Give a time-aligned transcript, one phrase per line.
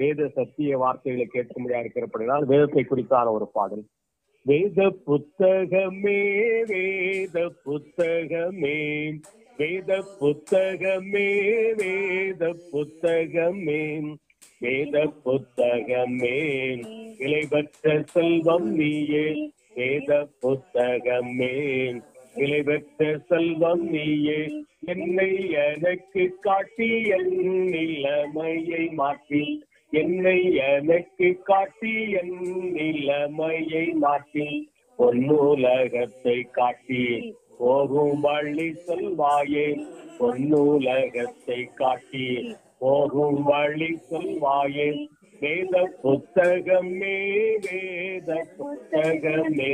[0.00, 3.84] வேத சத்திய வார்த்தைகளை கேட்கும்படியாக இருக்கிறபடினால் வேதத்தை குறித்தான ஒரு பாடல்.
[4.46, 6.20] வேத புத்தகமே
[6.70, 8.78] வேத புத்தகமே
[9.58, 9.90] வேத
[10.20, 11.28] புத்தகமே
[11.80, 12.42] வேத
[12.72, 13.82] புத்தகமே
[14.64, 16.36] வேத புத்தகமே.
[17.24, 19.26] இலைபற்ற செல்வம் நீயே
[19.78, 20.10] வேத
[20.42, 21.54] புத்தகமே.
[22.36, 24.40] இலைபற்ற செல்வம் நீயே
[24.94, 25.30] என்னை
[25.66, 27.34] எனக்கு காட்டி என்
[27.74, 29.42] நிலைமையை மாற்றி.
[29.90, 32.34] என்னை எனக்கு காட்டி என்
[32.72, 34.48] நிலைமையை மாற்றி
[34.98, 37.04] பொன்னூலகத்தை காட்டி.
[37.58, 39.68] போகும் வழி சொல்வாயே
[40.18, 42.26] பொன்னூலகத்தை காட்டி.
[42.78, 44.88] போகும் வழி சொல்வாயே
[45.40, 47.16] வேத புத்தகமே
[47.66, 49.72] வேத புத்தகமே.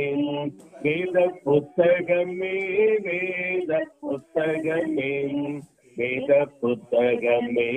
[0.83, 2.55] வேத புத்தகமே
[3.03, 5.13] வேத புத்தகமே
[5.97, 7.71] வேத புத்தகமே.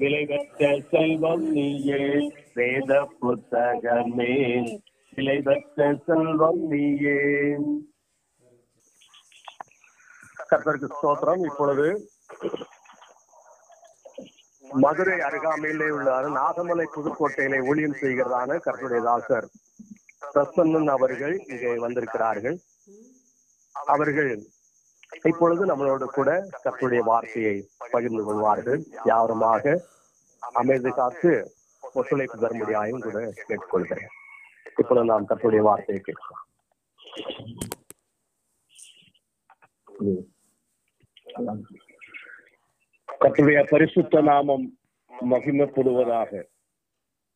[0.00, 2.02] விளைவற்ற செல்வம் நீயே
[2.54, 4.34] வேத புத்தகமே.
[5.16, 7.18] விளைவற்ற செல்வம் நீயே.
[10.50, 11.42] கர்த்தருக்கு ஸ்தோத்திரம்.
[11.50, 11.86] இப்பொழுது
[14.84, 16.08] மதுரை அருகாமையிலே உள்ள
[16.38, 19.48] நாகமலை புதுக்கோட்டையிலே ஊழியம் செய்கிறதான கர்த்தருடைய தாசர்
[20.32, 22.56] பிரசன்னன் அவர்கள் இங்கே வந்திருக்கிறார்கள்.
[23.94, 24.32] அவர்கள்
[25.12, 26.30] இப்பொழுது நம்மளோடு கூட
[26.64, 27.54] கர்த்தருடைய வார்த்தையை
[27.94, 28.80] பகிர்ந்து கொள்வார்கள்.
[29.04, 29.64] யாருமாக?
[30.42, 31.30] அமைதி காத்து
[31.82, 34.12] ஒத்துழைப்பு தரும்படியாயும் கூட கேட்டுக்கொள்கிறேன்.
[34.80, 36.44] இப்பொழுது நாம் கர்த்தருடைய வார்த்தையை கேட்கலாம்
[43.22, 44.66] கத்துடைய பரிசுத்த நாமம்
[45.12, 46.30] மகிமைப்படுவதாக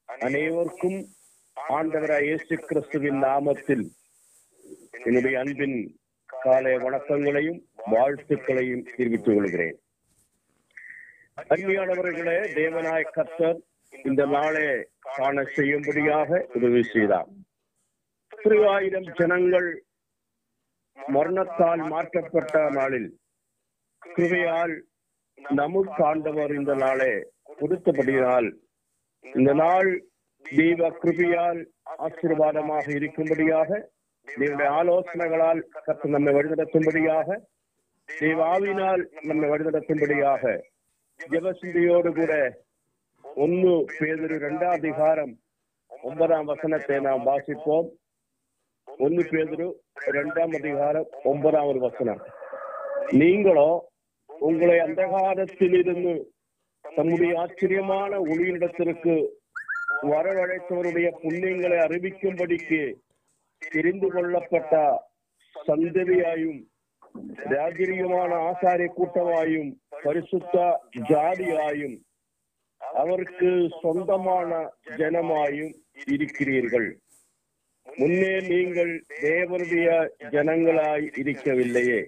[0.08, 0.98] அனைவருக்கும்
[1.56, 3.84] ஆண்டவராய் இயேசு கிறிஸ்துவின் நாமத்தில்
[5.04, 5.76] என்னுடைய அன்பின்
[6.32, 7.58] காலை வணக்கங்களையும்
[7.92, 9.76] வாழ்த்துக்களையும் தெரிவித்துக் கொள்கிறேன்.
[11.52, 13.58] அன்பியானவர்களே தேவனாய் கர்த்தர்
[13.92, 14.68] இந்த நாளே
[15.16, 17.30] காண செய்யும்படியாக உதவி செய்தார்.
[18.42, 19.70] திருவாயிரம் ஜனங்கள்
[20.98, 23.10] மரணத்தால் மாற்றப்பட்ட நாளில்
[24.02, 24.74] கிருவையால்
[25.60, 27.12] நமக்கு ஆண்டவர் இந்த நாளே
[27.60, 28.50] கொடுத்தபடியால்
[29.24, 29.90] இந்த நாள்
[30.44, 31.60] தெய்வ கிருபியால்
[32.06, 33.70] ஆசீர்வாதமாக இருக்கும்படியாக
[34.28, 37.38] தேவனுடைய ஆலோசனைகளால் கற்று நம்மை வழிநடத்தும்படியாக
[38.08, 40.52] தேவாவினால் நம்மை வழிநடத்தும்படியாக
[41.30, 42.32] ஜெபசிந்தியோடு கூட
[43.22, 45.32] ஒன்னு பேதொரு இரண்டாம் அதிகாரம்
[46.02, 47.88] ஒன்பதாம் வசனத்தை நாம் வாசிப்போம்.
[48.98, 49.66] ஒன்னு பேதொரு
[50.06, 52.22] இரண்டாம் அதிகாரம் ஒன்பதாம் ஒரு வசனம்.
[53.10, 53.68] நீங்களோ
[54.40, 56.14] உங்களை அந்தகாரத்தில் இருந்து
[56.84, 59.14] தம்முடைய ஆச்சரியமான ஒளியிடத்திற்கு
[60.02, 62.82] வரவழைத்தவருடைய புண்ணியங்களை அறிவிக்கும்படிக்கு
[63.70, 64.74] தெரிந்து கொள்ளப்பட்ட
[65.68, 66.60] சந்ததியாயும்
[67.52, 69.70] ராஜரீகமான ஆசாரிய கூட்டமாயும்
[70.04, 70.56] பரிசுத்த
[71.10, 71.96] ஜாதியாயும்
[72.80, 73.50] அவருக்கு
[73.82, 74.50] சொந்தமான
[74.96, 75.74] ஜனமாயும்
[76.06, 76.88] இருக்கிறீர்கள்.
[77.88, 79.88] முன்னே நீங்கள் தேவனுடைய
[80.30, 82.00] ஜனங்களாய் இருக்கவில்லையே.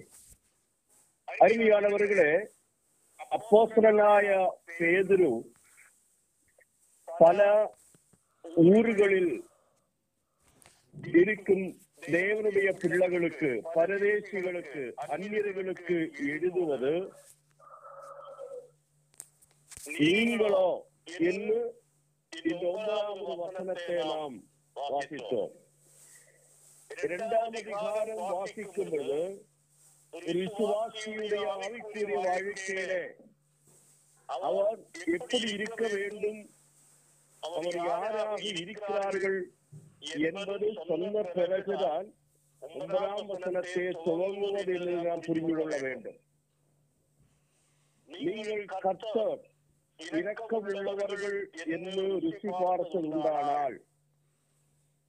[1.28, 2.32] அருமையானவர்களே
[3.36, 4.28] அப்போசனாய
[4.78, 5.32] பேதுரு
[7.08, 7.40] பல
[8.66, 9.32] ஊர்களில்
[10.94, 11.66] இருக்கும்
[12.08, 15.96] தேவனுடைய பிள்ளைகளுக்கு பரதேசிகளுக்கு அந்நியர்களுக்கு
[16.26, 16.94] எழுதுவது
[19.96, 20.66] நீங்களோ
[21.24, 21.58] என்று
[22.32, 24.36] இந்த ஒன்பதாவது வசனத்தை நாம்
[24.76, 25.52] வாசித்தோம்
[26.90, 29.20] இரண்டாம் அதிகாரம் வாசிக்கும் பொழுது
[30.12, 33.02] ஒரு விசுவாசியுடைய ஆவிக்குரிய வாழ்க்கையிலே
[34.28, 34.78] அவர்
[35.14, 36.40] எப்படி இருக்க வேண்டும்
[37.42, 39.38] அவர் யாராக இருக்கிறார்கள்
[40.28, 42.06] என்பது சொன்ன பிறகுதான்
[42.62, 46.18] ஒன்பதாம் வசனத்தை துவங்குவது என்று நாம் புரிந்து கொள்ள வேண்டும்.
[48.08, 49.42] நீங்கள் கர்த்தர்
[50.20, 51.38] இரக்கம் உள்ளவர்கள்
[51.76, 53.76] என்று ருசி பார்த்தல் உண்டானால்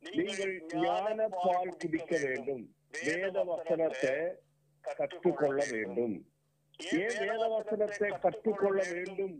[0.03, 2.63] நீங்கள் ஞான பால் குடிக்க வேண்டும்.
[3.05, 4.17] வேத வசனத்தை
[4.85, 6.15] கற்றுக்கொள்ள வேண்டும்.
[6.99, 9.35] ஏன் வேத வசனத்தை கற்றுக்கொள்ள வேண்டும்?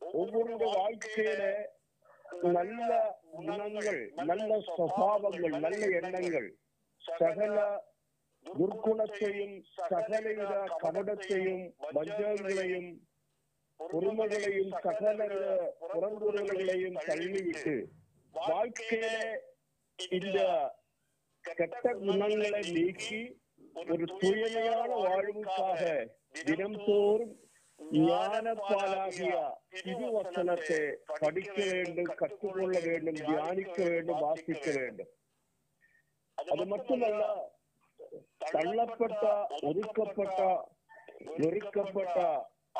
[0.00, 1.42] ஒவ்வொரு வாழ்க்கையில
[2.56, 2.90] நல்ல
[3.36, 6.48] குணங்கள் நல்ல சுவாவங்கள் நல்ல எண்ணங்கள்
[7.02, 7.56] சகல
[8.46, 10.52] துர்க்குணத்தையும் சகலவித
[10.82, 11.64] கபடத்தையும்
[11.94, 12.90] வஞ்சகங்களையும்
[13.80, 15.28] பொறுமைகளையும் சகல
[15.86, 17.74] புறங்குறல்களையும் தள்ளிவிட்டு
[18.34, 19.06] வாழ்க்கையில
[20.18, 20.38] இந்த
[21.44, 23.20] கெட்ட குணங்களை நீக்கி
[23.84, 25.80] ஒரு தூய்மையான வாழ்வுக்காக
[26.38, 27.34] தினம்தோறும்
[27.80, 29.32] ஞான பாலாகிய
[29.78, 30.80] திருவசனத்தை
[31.20, 35.10] படிக்க வேண்டும் கற்றுக்கொள்ள வேண்டும் தியானிக்க வேண்டும் வாசிக்க வேண்டும்.
[36.38, 37.22] அது மட்டுமல்ல
[38.52, 39.22] தள்ளப்பட்ட
[39.62, 40.40] ஒதுக்கப்பட்ட
[41.38, 42.18] நொறுக்கப்பட்ட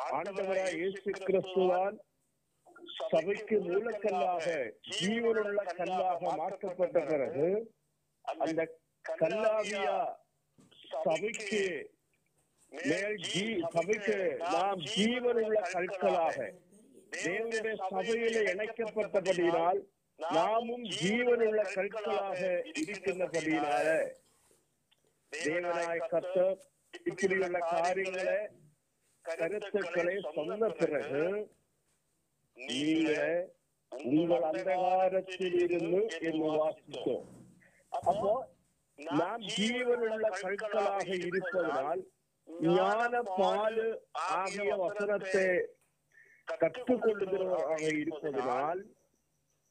[0.09, 1.97] ஆண்டவராய் இயேசு கிறிஸ்துவான்
[3.05, 4.45] சபைக்கு மூலக்கல்லாக
[4.95, 7.47] ஜீவனுள்ள கல்லாக மாற்றப்பட்ட பிறகு
[8.25, 8.61] அந்த
[9.15, 9.87] கல்லாகிய
[11.05, 11.63] சபைக்கு
[12.75, 13.17] மேல்
[13.73, 14.17] சபைக்கு
[14.53, 16.37] நாம் ஜீவனுள்ள கற்களாக
[17.17, 19.79] தேவனுடைய சபையில இணைக்கப்பட்டபடியினால்
[20.19, 22.39] நாமும் ஜீவனுள்ள கற்களாக
[22.71, 23.87] இருக்கின்றபடியினால.
[25.33, 26.57] தேவனாய கர்த்தர்
[27.03, 28.37] இப்படியுள்ள காரியங்களை
[29.25, 31.23] கருத்துக்களை சொன்ன பிறகு
[32.57, 33.11] நீங்க
[33.91, 37.25] உங்கள் அந்தகாரத்தில் இருந்து என்று வாசித்தோம்
[37.91, 38.33] அப்போ
[38.99, 42.03] நாம் ஜீவனுள்ள கற்களாக இருப்பதனால்
[42.47, 43.87] ஞான பாலு
[44.33, 45.47] ஆகிய வசனத்தை
[46.53, 48.81] கற்றுக்கொள்ளுகிறவராக இருப்பதனால்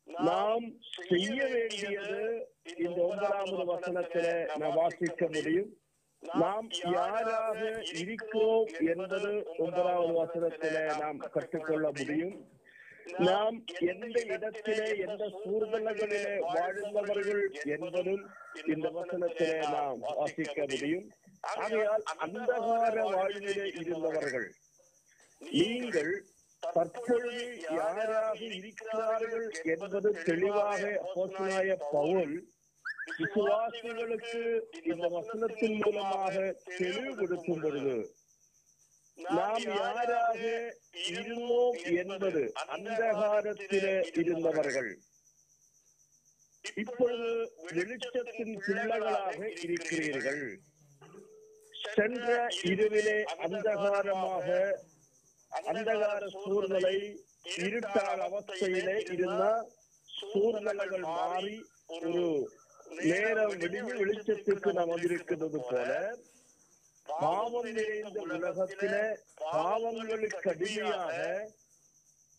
[0.08, 0.66] நாம்
[1.02, 2.18] செய்ய வேண்டியது
[2.78, 5.70] இந்த ஒன்பதாவது வசனத்தில நான் வாசிக்க முடியும்
[6.22, 7.60] நாம் யாராக
[8.00, 12.36] இருக்கிறோம் என்பது ஒன்பதாவது வசனத்தில நாம் கற்றுக்கொள்ள முடியும்
[13.24, 13.56] நாம்
[13.88, 18.22] எந்த இடத்திலே எந்த சூழ்நிலைகளிலே வாழ்ந்தவர்கள் என்பதும்
[18.66, 21.06] இந்த வசனத்திலே நாம் வாசிக்க முடியும்
[21.52, 24.48] ஆகையால் அந்தகார வாழ்விலே இருந்தவர்கள்.
[25.40, 26.12] நீங்கள்
[26.62, 27.44] தற்பொழுது
[27.78, 32.34] யாராக இருக்கிறார்கள் என்பது தெளிவாக அப்போஸ்தலனாய பவுல்
[33.18, 34.42] விசுவாசிகளுக்கு
[34.82, 36.34] இந்த வசனத்தின் மூலமாக
[36.78, 37.96] தெளிவுபடுத்தும் பொழுது
[39.18, 40.42] நாம் யாராக
[41.08, 42.42] இருந்தோம் என்பது
[42.74, 44.92] அந்தகாரத்திலே இருந்தவர்கள்.
[46.82, 47.32] இப்பொழுது
[47.76, 50.44] வெளிச்சத்தின் பிள்ளைகளாக இருக்கிறீர்கள்.
[51.88, 52.28] சென்ற
[52.64, 54.48] இருவிலே அந்தகாரமாக
[55.52, 56.96] அந்தகார சூழ்நிலை
[57.56, 59.44] இருட்டால் அவஸ்தையிலே இருந்த
[60.08, 61.56] சூழ்நிலைகள் மாறி
[61.94, 62.14] ஒரு
[63.02, 65.90] நேரம் விடிவு வெளிச்சத்துக்கு நாம் வந்திருக்கிறது போல
[67.08, 68.94] பாவம் நிறைந்த உலகத்தில
[69.44, 71.18] பாவங்களுக்கு அடிமையாக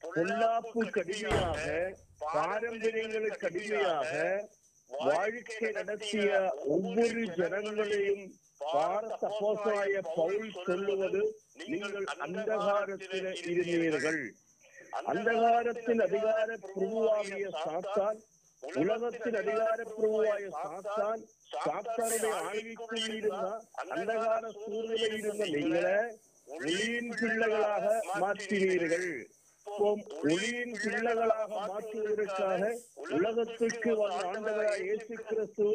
[0.02, 1.64] பொல்லாப்பு கடுமையாக
[2.26, 4.12] பாரம்பரியங்களுக்கு அடிமையாக
[4.90, 6.28] வாழ்க்கை நடத்திய
[6.68, 8.26] ஒவ்வொரு ஜனங்களையும்
[8.66, 11.22] பாரத அப்போஸ்தலனாய பவுல் சொல்லுவது
[11.62, 14.22] நீங்கள் அந்தகாரத்தில் இருந்தீர்கள்.
[15.10, 18.20] அந்தகாரத்தின் அதிகார பிரபுவாகிய சாத்தான்
[18.64, 21.22] உலகத்தின் அதிகார பிரபுவாய சாத்தான்
[21.56, 23.48] சாத்தானுடைய ஆழ்விக்குள் இருந்த
[23.86, 25.98] அந்தகார சூழ்நிலை இருந்த நீங்களே
[26.48, 27.86] ஒளியின் பிள்ளைகளாக
[28.22, 29.10] மாற்றினீர்கள்.
[30.24, 32.62] ஒளியின் பிள்ளைகளாக மாற்றுவதற்காக
[33.16, 35.70] உலகத்துக்கு வந்த ஆண்டவராய் இயேசு கிறிஸ்து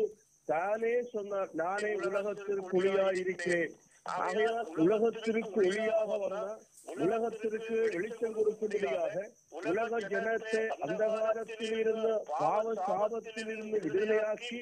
[0.51, 3.73] தானே சொன்னார் நானே உலகத்திற்கு ஒளியாய் இருக்கிறேன்
[4.17, 6.61] ஆகையால் உலகத்திற்கு ஒளியாக வந்தார்
[6.97, 9.15] உலகத்திற்கு வெளிச்சம் கொடுக்கும்படியாக
[9.63, 14.61] உலக ஜனத்தை அந்தகாரத்தில் இருந்த பாவ சாபத்தில் இருந்து விடுதலையாக்கி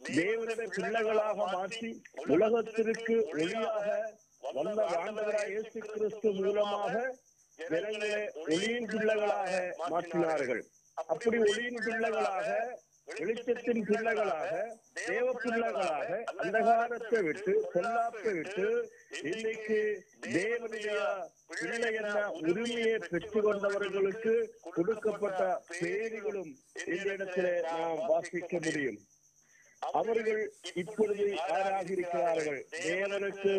[0.00, 1.90] தேவனுடைய பிள்ளைகளாக மாற்றி
[2.28, 3.86] உலகத்திற்கு ஒளியாக
[4.50, 6.94] வந்த ஆண்டவராய் இயேசு கிறிஸ்து மூலமாக
[7.58, 9.52] ஜனங்களை ஒளியின் பிள்ளைகளாக
[9.84, 10.62] மாற்றினார்கள்
[11.04, 12.48] அப்படி ஒளியின் பிள்ளைகளாக
[13.18, 14.50] வெளிச்சத்தின் பிள்ளைகளாக
[15.00, 16.08] தேவ பிள்ளைகளாக
[16.42, 18.66] அந்தகாரத்தை விட்டு பொல்லாப்பை விட்டு
[19.30, 19.78] இன்னைக்கு
[20.28, 20.90] தேவனுடைய
[21.50, 24.34] பிள்ளை என்ற உரிமையை பெற்றுக் கொண்டவர்களுக்கு
[24.76, 25.40] கொடுக்கப்பட்ட
[25.80, 26.52] பேர்களும்
[26.86, 29.00] இந்த இடத்திலே நாம் வாசிக்க முடியும்.
[29.98, 30.42] அவர்கள்
[30.82, 33.54] இப்பொழுது யாராக இருக்கிறார்கள் தேவனுக்கு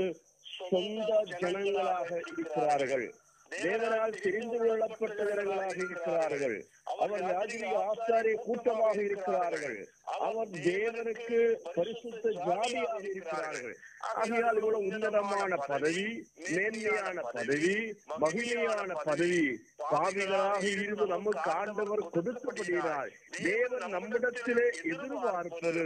[0.59, 1.11] சொந்த
[1.41, 3.07] ஜனங்களாக இருக்கிறார்கள்.
[3.51, 6.55] தேவனால் தெரிந்து கொள்ளப்பட்டவர்களாக இருக்கிறார்கள்.
[6.83, 9.77] அவர் ராஜீக ஆசாரிய கூட்டமாக இருக்கிறார்கள்.
[10.19, 11.39] அவர் தேவனுக்கு
[11.75, 13.75] பரிசுத்த ஜாதியாக இருக்கிறார்கள்.
[14.13, 16.07] ஆகையால் இவ்வளவு உன்னதமான பதவி
[16.55, 17.75] மேன்மையான பதவி
[18.23, 19.43] மகிமையான பதவி.
[19.91, 23.11] பாவிகளாக இருந்து நமக்கு ஆண்டவர் கொடுக்கப்படுகிறார்
[23.43, 25.85] தேவன் நம்மிடத்திலே எதிர்பார்ப்பது.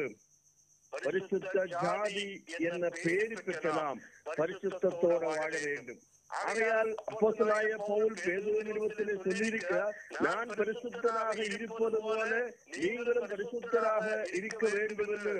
[1.03, 4.01] பரிசுத்த ஜாதி என்ற பேரு பெற்ற நாம்
[4.38, 6.01] பரிசுத்தத்தோட வாழ வேண்டும்.
[6.42, 12.32] ஆகையால் அப்போசலாய பவுல் பேதுரு நிறுவத்திலே சொல்லியிருக்கிறார் நான் பரிசுத்தராக இருப்பது போல
[12.75, 15.36] நீங்களும் பரிசுத்தராக இருக்க வேண்டும் என்று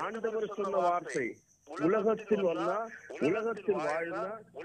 [0.00, 1.26] ஆண்டவர் சொன்ன வார்த்தை.
[1.68, 2.76] உலகத்தில் வந்தா
[3.26, 4.22] உலகத்தில் வாழ்ந்தா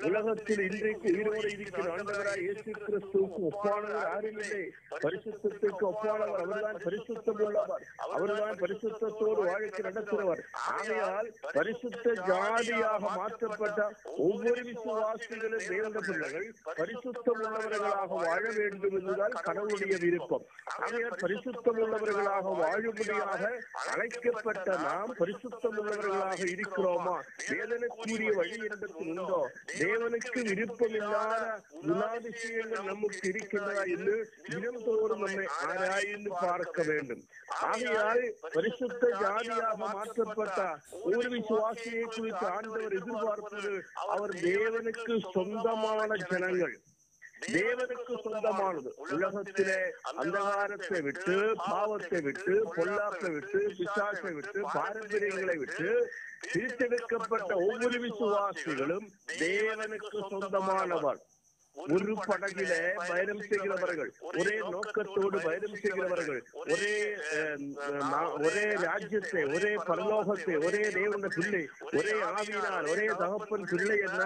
[0.07, 4.61] உலகத்தில் இன்றைக்கு உயிரோடு இருக்கிற ஆண்டவராய் இயேசு கிறிஸ்துவுக்கு ஒப்பானவர் யாரும் இல்லை.
[5.03, 10.41] பரிசுத்தத்துக்கு ஒப்பானவர் அவர்தான் பரிசுத்தம் உள்ளவர் அவர்தான் பரிசுத்தத்தோடு வாழ்க்கை நடத்துகிறவர்.
[10.75, 13.79] ஆகையால் பரிசுத்த ஜாதியாக மாற்றப்பட்ட
[14.27, 16.47] ஒவ்வொரு விசுவாசிகளும் தேவந்த பிள்ளைகள்
[16.79, 20.45] பரிசுத்தம் உள்ளவர்களாக வாழ வேண்டும் என்பதுதான் கடவுளுடைய விருப்பம்.
[20.83, 23.43] ஆகையால் பரிசுத்தம் உள்ளவர்களாக வாழும்படியாக
[23.93, 26.90] அழைக்கப்பட்ட நாம் பரிசுத்தம் உள்ளவர்களாக இருக்கிறோமா.
[27.51, 29.39] வேதனைக்குரிய வழி இடத்தில் உண்டோ?
[29.79, 34.15] தேவனுக்கு விருப்பம் இல்லாத குணாதிசயங்கள் நமக்கு இருக்கின்றதா என்று
[34.49, 37.23] தினந்தோறும் நம்மை ஆராய்ந்து பார்க்க வேண்டும்.
[37.61, 40.59] ஆகையால் பரிசுத்த ஜாதியாக மாற்றப்பட்ட
[41.03, 46.75] ஒரு விசுவாசியை குறித்து ஆண்டவர் எதிர்பார்ப்பது அவர் தேவனுக்கு சொந்தமான ஜனங்கள்.
[47.41, 48.89] தேவனுக்கு சொந்தமானது.
[48.97, 49.77] உலகத்திலே
[50.21, 51.35] அந்தகாரத்தை விட்டு
[51.69, 55.89] பாவத்தை விட்டு பொல்லாப்பை விட்டு பிசாசை விட்டு பாரம்பரியங்களை விட்டு
[56.53, 59.07] பிரித்தெடுக்கப்பட்ட ஒவ்வொரு விசுவாசிகளும்
[59.39, 61.19] தேவனுக்கு சொந்தமானவர்.
[61.89, 62.73] ஒரு படகில
[63.07, 66.93] பயணம் செய்கிறவர்கள் ஒரே நோக்கத்தோடு பயணம் செய்கிறவர்கள் ஒரே
[68.41, 74.21] ஒரே ராஜ்யத்தை ஒரே பரலோகத்தை ஒரே தேவன பிள்ளை ஒரே ஆவியினால் ஒரே தகப்பன் பிள்ளை என்ற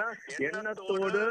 [0.50, 1.24] எண்ணத்தோடு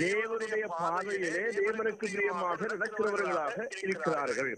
[0.00, 4.54] தேவனுடைய பாதையிலே தேவனுக்கு பிரியமாக நடக்கிறவர்களாக இருக்கிறார்கள்.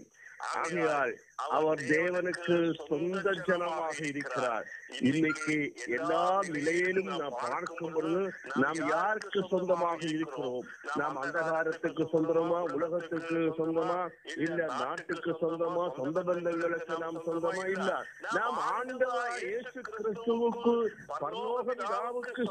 [0.51, 4.65] ஆகையால் அவர் தேவனுக்கு சொந்த ஜனமாக இருக்கிறார்.
[4.99, 10.65] இன்னைக்கு எல்லா நிலையிலும் நாம் பார்க்கும் பொழுது நாம் யாருக்கு சொந்தமாக இருக்கிறோம்?
[10.95, 12.59] நாம் அந்தகாரத்துக்கு சொந்தமா?
[12.71, 14.09] உலகத்துக்கு சொந்தமா?
[14.35, 15.95] இல்ல நாட்டுக்கு சொந்தமா?
[15.95, 17.67] சொந்த பந்தங்களுக்கு நாம் சொந்தமா?
[17.69, 18.05] இல்ல.
[18.33, 20.75] நாம் ஆண்டவா இயேசு கிறிஸ்துவுக்கு
[21.19, 21.75] பரலோக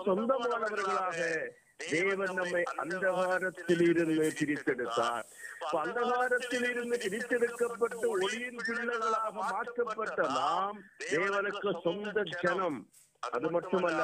[0.05, 1.51] சொந்தமானவர்களாக
[1.89, 5.27] தேவன் நம்மை அந்தகாரத்தில் இருந்து பிரித்தெடுத்தார்
[5.61, 12.81] அப்ப அந்தகாரத்தில் இருந்து பிரித்தெடுக்கப்பட்டு ஒளியின் பிள்ளைகளாக மாற்றப்பட்ட நாம் தேவனுக்கு சொந்த ஜனம்
[13.23, 14.03] அது மட்டுமல்ல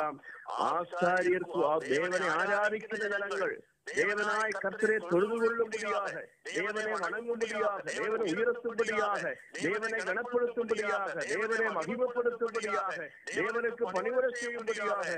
[0.66, 1.48] ஆசாரியர்
[1.86, 3.54] தேவனை ஆராதிக்கிற ஜனங்கள்
[3.96, 6.12] தேவனாய் கர்த்தரை தொழுது கொள்ளும்படியாக
[6.48, 9.22] தேவனை வணங்கும்படியாக தேவனை உயர்த்தும்படியாக
[9.58, 12.96] தேவனை கனப்படுத்தும்படியாக தேவனை மகிமப்படுத்தும்படியாக
[13.30, 15.08] தேவனுக்கு பணிவுரை செய்யும்படியாக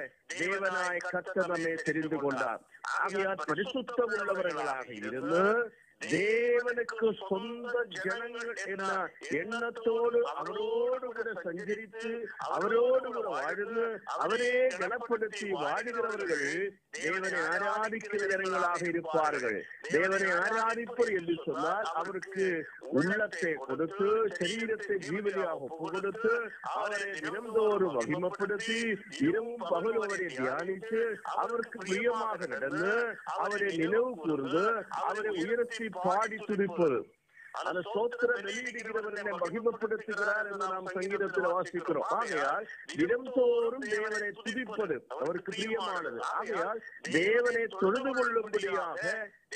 [0.41, 2.61] தேவனாய் கர்த்தர் நம்மை தெரிந்து கொண்டார்.
[3.01, 5.43] ஆகையால் பரிசுத்தம் உள்ளவர்களாக இருந்து
[6.01, 8.87] தேவனுக்கு சொந்த ஜனங்கள் என்ன?
[9.41, 12.11] எண்ணத்தோடு அவரோடு கூட சஞ்சரித்து
[12.49, 13.85] அவரோடு கூட வாழ்ந்து
[14.17, 16.47] அவரே கனப்படுத்தி வாழ்கிறவர்கள்
[16.99, 19.59] தேவனை ஆராதிக்கிற ஜனங்களாக இருப்பார்கள்.
[19.91, 22.47] தேவனை ஆராதிப்பர் என்று சொன்னால் அவருக்கு
[22.93, 26.33] உள்ளத்தை கொடுத்து சரீரத்தை ஜீவனியாக கொடுத்து
[26.75, 28.79] அவரை தினந்தோறும் மகிமப்படுத்தி
[29.21, 31.03] இரவும் பகலும் அவரை தியானித்து
[31.37, 32.93] அவருக்கு பிரியமாக நடந்து
[33.37, 34.65] அவரை நினைவு கூர்ந்து
[35.03, 37.01] அவரை உயர்த்தி பாடி துடிப்பது
[37.61, 42.07] அந்த சோத்திர வெளியிடுகிறவர் என்னை மகிமப்படுத்துகிறார் என்று நாம் சங்கீதத்தில் வாசிக்கிறோம்.
[42.17, 42.67] ஆகையால்
[42.99, 46.21] தினம்தோறும் தேவனை துதிப்பது அவருக்கு பிரியமானது.
[46.37, 49.01] ஆகையால் தேவனை தொழுது கொள்ளும்படியாக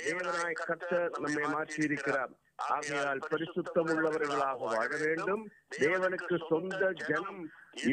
[0.01, 2.33] தேவனாய் கத்த நம்மை மாற்றி இருக்கிறார்
[2.73, 5.45] ஆகையால் பரிசுத்தம் உள்ளவர்களாக வாழ வேண்டும்.
[5.79, 7.41] தேவனுக்கு சொந்த ஜனம்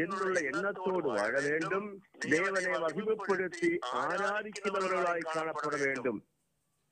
[0.01, 1.87] என்னுள்ள எண்ணத்தோடு வாழ வேண்டும்.
[2.33, 3.71] தேவனை மகிமைப்படுத்தி
[4.01, 6.21] ஆராதிக்கிறவர்களாய் காணப்பட வேண்டும்.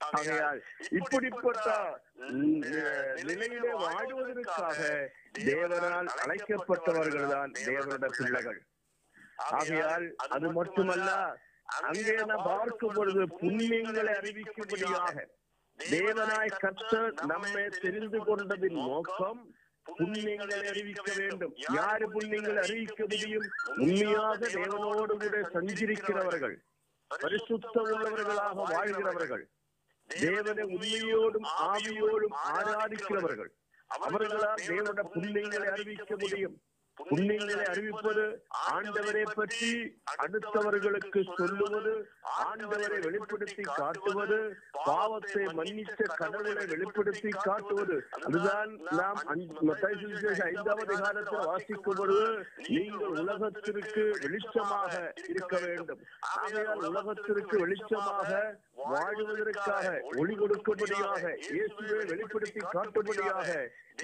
[0.08, 0.60] ஆகையால்
[0.98, 1.66] இப்படிப்பட்ட
[3.26, 4.78] நிலையிலே வாழுவதற்காக
[5.48, 8.60] தேவனால் அழைக்கப்பட்டவர்கள் தான் தேவனுடைய பிள்ளைகள்.
[9.58, 11.10] ஆகையால் அது மட்டுமல்ல
[11.80, 15.26] அங்கே நாம் பார்க்கும் பொழுது புண்ணியங்களை அறிவிக்கும்படியாக
[15.78, 19.40] தேவனாய் கர்த்தர் நம்மை தெரிந்து கொண்டதின் நோக்கம்
[19.86, 21.54] புண்ணியங்களை அறிவிக்க வேண்டும்.
[21.76, 23.46] யாரு புண்ணியங்களை அறிவிக்க முடியும்?
[23.84, 26.56] உண்மையாக தேவனோடு கூட சஞ்சரிக்கிறவர்கள்.
[27.10, 29.44] பரிசுத்தம் உள்ளவர்களாக வாழ்கிறவர்கள்.
[30.14, 33.52] தேவனை உண்மையோடும் ஆவியோடும் ஆராதிக்கிறவர்கள்.
[33.88, 36.58] அவர்களால் தேவனோட புண்ணியங்களை அறிவிக்க முடியும்.
[36.98, 38.24] புண்ணியங்களை அறிவிப்பது
[38.70, 39.70] ஆண்டவரை பற்றி
[40.22, 41.92] அடுத்தவர்களுக்கு சொல்லுவது
[42.46, 44.38] ஆண்டவரை வெளிப்படுத்தி காட்டுவது
[44.88, 47.96] பாவத்தை மன்னித்த கடவுளை வெளிப்படுத்தி காட்டுவது.
[48.26, 49.20] அதுதான் நாம்
[50.50, 52.26] ஐந்தாவது காலத்தில் வாசிக்கும் பொழுது
[52.68, 54.92] நீங்கள் உலகத்திற்கு வெளிச்சமாக
[55.28, 56.02] இருக்க வேண்டும்.
[56.36, 58.30] ஆகையால் உலகத்திற்கு வெளிச்சமாக
[58.88, 59.86] வாழ்வதற்காக
[60.20, 63.48] ஒளி கொடுக்கும்படியாக இயேசுவை வெளிப்படுத்தி காட்டும்படியாக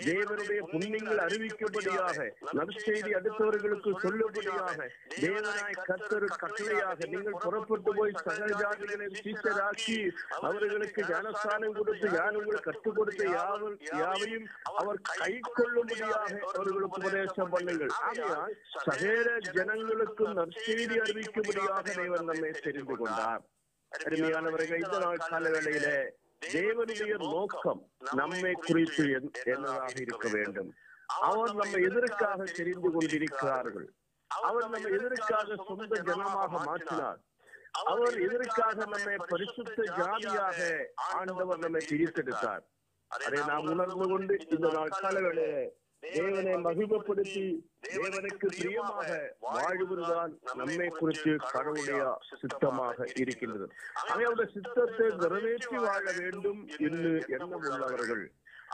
[0.06, 2.16] தேவனுடைய புண்ணியங்கள் அறிவிக்கும்படியாக
[2.59, 4.78] நற்செய்தி அடுத்தவர்களுக்கு சொல்லும்படியாக
[5.23, 9.97] தேவனாய் கத்தரு கட்டளையாக நீங்கள் புறப்பட்டு போய் சகல ஜாதிகளை சீசராக்கி
[10.40, 14.47] அவர்களுக்கு ஞானஸ்தானம் கொடுத்து ஞானங்களை கற்றுக் கொடுத்த யாவர் யாவையும்
[14.83, 17.95] அவர் கை கொள்ளும்படியாக அவர்களுக்கு உபதேசம் பண்ணுங்கள்.
[18.09, 18.56] ஆகையால்
[18.87, 19.28] சகல
[19.59, 23.45] ஜனங்களுக்கும் நற்செய்தி அறிவிக்கும்படியாக தேவன் நம்மை தெரிந்து கொண்டார்.
[23.90, 26.14] அருமையானவர்கள் இந்த நாள் கால வேளையிலே
[26.47, 30.75] தேவனுடைய நோக்கம் நம்மை குறித்து என்- என்னதாக இருக்க வேண்டும்.
[31.07, 33.93] அவர் நம்மை எதற்காக தெரிந்து கொண்டிருக்கிறார்கள்?
[34.26, 37.16] அவர் நம்மை எதற்காக சொந்த ஜனமாக மாற்றினார்?
[37.71, 42.62] அவர் எதற்காக நம்மை பரிசுத்த ஜாதியாக ஆண்டவர் நம்மை பிரித்தெடுத்தார்.
[43.07, 45.69] அதை நாம் உணர்ந்து கொண்டு இந்த நாள் காலங்களிலே
[46.03, 47.45] தேவனை மகிமைப்படுத்தி
[47.87, 49.09] தேவனுக்கு பிரியமாக
[49.41, 52.03] வாழ்வதுதான் நம்மை குறித்து கடவுளுடைய
[52.41, 53.67] சித்தமாக இருக்கின்றது
[54.03, 58.25] அவருடைய சித்தத்தை நிறைவேற்றி வாழ வேண்டும் என்று எண்ணம் உள்ளவர்கள்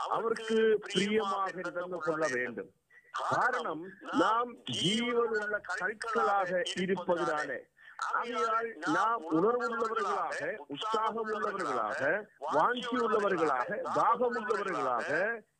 [0.07, 2.71] அவருக்கு பிரியமாக நடந்து கொள்ள வேண்டும்.
[3.23, 3.83] காரணம்
[4.19, 7.59] நாம் ஜீவனுள்ள கற்களாக இருப்பதினாலே.
[8.11, 12.01] ஆகையால் நாம் உணர்வுள்ளவர்களாக உற்சாகம் உள்ளவர்களாக
[12.55, 15.09] வாஞ்சி உள்ளவர்களாக தாகம் உள்ளவர்களாக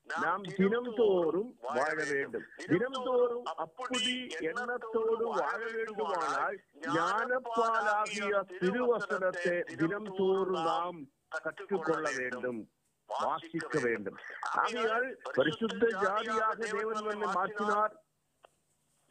[0.03, 2.43] நாம் தினம்தோறும் வாழ வேண்டும்.
[2.65, 12.69] தினம்தோறும் அப்படி எண்ணத்தோடு வாழ வேண்டுமானால் ஞானப்பாலாகிய திருவசனத்தை தினம்தோறும் நாம் கற்றுக்கொள்ள வேண்டும்.
[13.05, 14.17] வாசிக்க வேண்டும்.
[14.41, 17.93] ஆகையால் பரிசுத்த ஜாதியாக தேவன் நம்மை மாற்றினார்.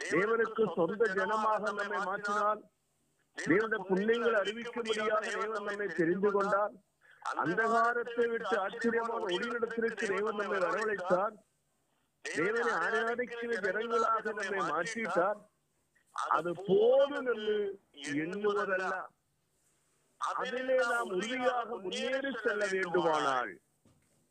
[0.05, 2.61] தேவனுக்கு சொந்த ஜனமாக நம்மை மாற்றினார்.
[3.47, 6.73] தேவனுடைய புண்ணியங்கள் அறிவிக்கும்படியாக தேவன் நம்மை தெரிந்து கொண்டார்.
[7.23, 11.35] அந்தகாரத்தை விட்டு ஆச்சரியமான ஒளியிடத்திற்கு தேவன் நம்மை வரவழைத்தார்
[12.25, 15.41] தேவனை ஆராதிக்கிற ஜனங்களாக நம்மை மாற்றிட்டார்
[16.17, 17.57] அது போதும் என்று
[18.17, 18.95] எண்ணுவதல்ல
[20.21, 23.53] அதிலே நாம் உறுதியாக முன்னேறி செல்ல வேண்டுமானால்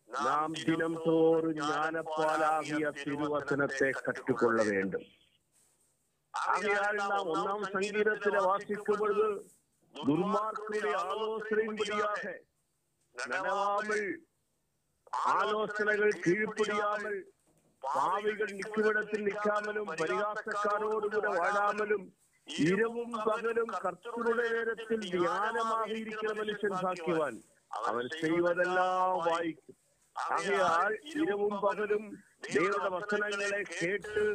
[0.09, 5.07] நாம் தினம் தோறும் ஞானப்பாலாகிய திருவசனத்தை கற்றுக்கொள்ள வேண்டும்
[6.33, 9.01] ஆகையால் நாம் ஒன்னாம் சங்கீதத்திலே வாசிக்கும்
[15.27, 17.15] ആലോചനകൾ കീഴ്പിടിയാമൽ.
[17.83, 22.13] പാവികൾ നിൽക്കുവിടത്തിൽ നിൽക്കാമലും പരിഹാസക്കാരോടുകൂടെ വാഴാമലും
[22.47, 27.35] ഇരവും പകലും കർത്തരുടെ നേരത്തിൽ ധ്യാനമാകിയിരിക്കുന്ന മനുഷ്യൻ ഭാഗ്യവാൻ.
[27.87, 29.75] അവൻ ചെയ്യുവതെല്ലാം വായിക്കും.
[30.15, 32.03] ആകയാൽ ഇരവും പകലും
[32.55, 34.25] ദൈവത വസനങ്ങളെ കേട്ട്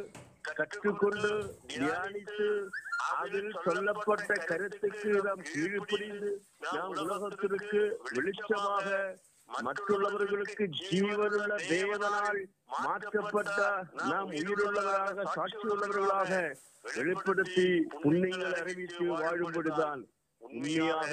[0.55, 1.31] கற்றுக்கொண்டு
[1.73, 2.47] தியானித்து
[3.17, 6.29] அதில் சொல்லப்பட்ட கருத்துக்கு நாம் கீழ்ப்படிந்து
[6.75, 8.85] நாம் உலகத்திற்கு வெளிச்சமாக
[9.49, 12.39] மற்றுள்ளவர்களுக்கு ஜீவனுள்ள தேவனால்
[12.83, 13.59] மாற்றப்பட்ட
[14.11, 16.31] நாம் உயிருள்ளவராக சாட்சி உள்ளவர்களாக
[16.95, 17.67] வெளிப்படுத்தி
[18.03, 20.01] புண்ணியங்கள் அறிவித்து வாழும்படிதான்
[20.41, 21.11] உண்மையாக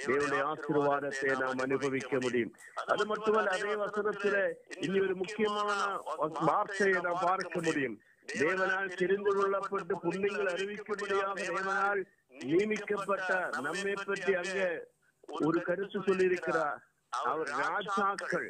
[0.00, 2.52] தேவனுடைய ஆசீர்வாதத்தை நாம் அனுபவிக்க முடியும்.
[2.84, 4.36] அது மட்டுமல்ல அதே வசனத்துல
[4.78, 5.70] இனி ஒரு முக்கியமான
[6.48, 7.96] வார்த்தையை நாம் பார்க்க முடியும்.
[8.28, 12.00] தேவனால் தெரிந்து கொள்ளப்பட்டு புண்ணியங்கள் அறிவிக்கும்படியாக தேவனால்
[12.40, 14.60] நியமிக்கப்பட்ட நம்மை பற்றி அங்க
[15.38, 16.78] ஒரு கருத்து சொல்லியிருக்கிறார்.
[17.12, 18.48] அவர் ராஜாக்கள்.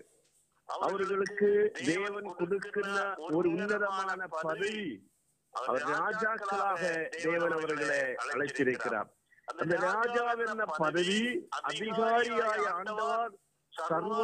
[0.68, 1.48] அவர்களுக்கு
[1.84, 4.78] தேவன் கொடுக்கிற ஒரு உன்னதமான பதவி
[5.54, 6.80] அவர் ராஜாக்களாக
[7.22, 9.10] தேவன் அவர்களை அழைத்திருக்கிறார்.
[9.44, 11.20] அந்த ராஜா என்ற பதவி
[11.60, 13.32] அதிகாரியாய ஆண்டவர்
[13.72, 14.20] சர்வ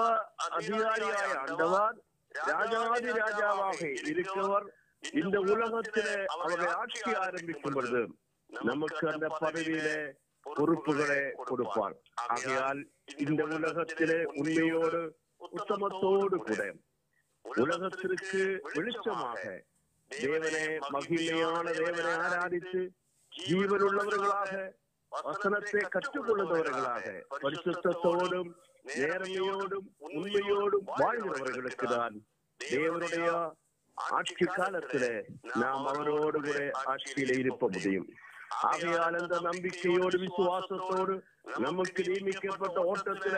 [0.50, 1.97] அதிகாரியாய ஆண்டவர்
[2.35, 3.80] ராஜாதி ராஜாவாக
[4.11, 4.66] இருக்கவர்
[5.02, 8.03] இந்த உலகத்திலே அவரை ஆட்சி ஆரம்பிக்கும் பொழுது
[8.51, 9.98] நமக்கு அந்த பதவியிலே
[10.46, 11.94] பொறுப்புகளை கொடுப்பார்.
[12.24, 12.81] ஆகையால்
[13.18, 15.01] இந்த உலகத்திலே உண்மையோடு
[15.48, 16.62] உத்தமத்தோடு கூட
[17.44, 19.42] உலகத்திற்கு வெளிச்சமாக
[20.11, 22.81] தேவனே மகிமையான தேவனை ஆராதித்து
[23.33, 24.53] ஜீவனுள்ளவர்களாக
[25.12, 27.05] வசனத்தை கற்றுக்கொள்ளுபவர்களாக
[27.37, 28.51] பரிசுத்தத்தோடும்
[28.90, 32.16] நேர்மையோடும் உண்மையோடும் வாழ்கிறவர்களுக்கு தான்
[32.61, 33.29] தேவனுடைய
[33.98, 35.12] ஆட்சி காலத்திலே
[35.61, 38.09] நாம் அவரோடு கூட ஆட்சியில இருப்ப முடியும்
[38.62, 41.14] ஆகையால் அந்த நம்பிக்கையோடு விசுவாசத்தோடு
[41.64, 43.37] நமக்கு நியமிக்கப்பட்ட ஓட்டத்தில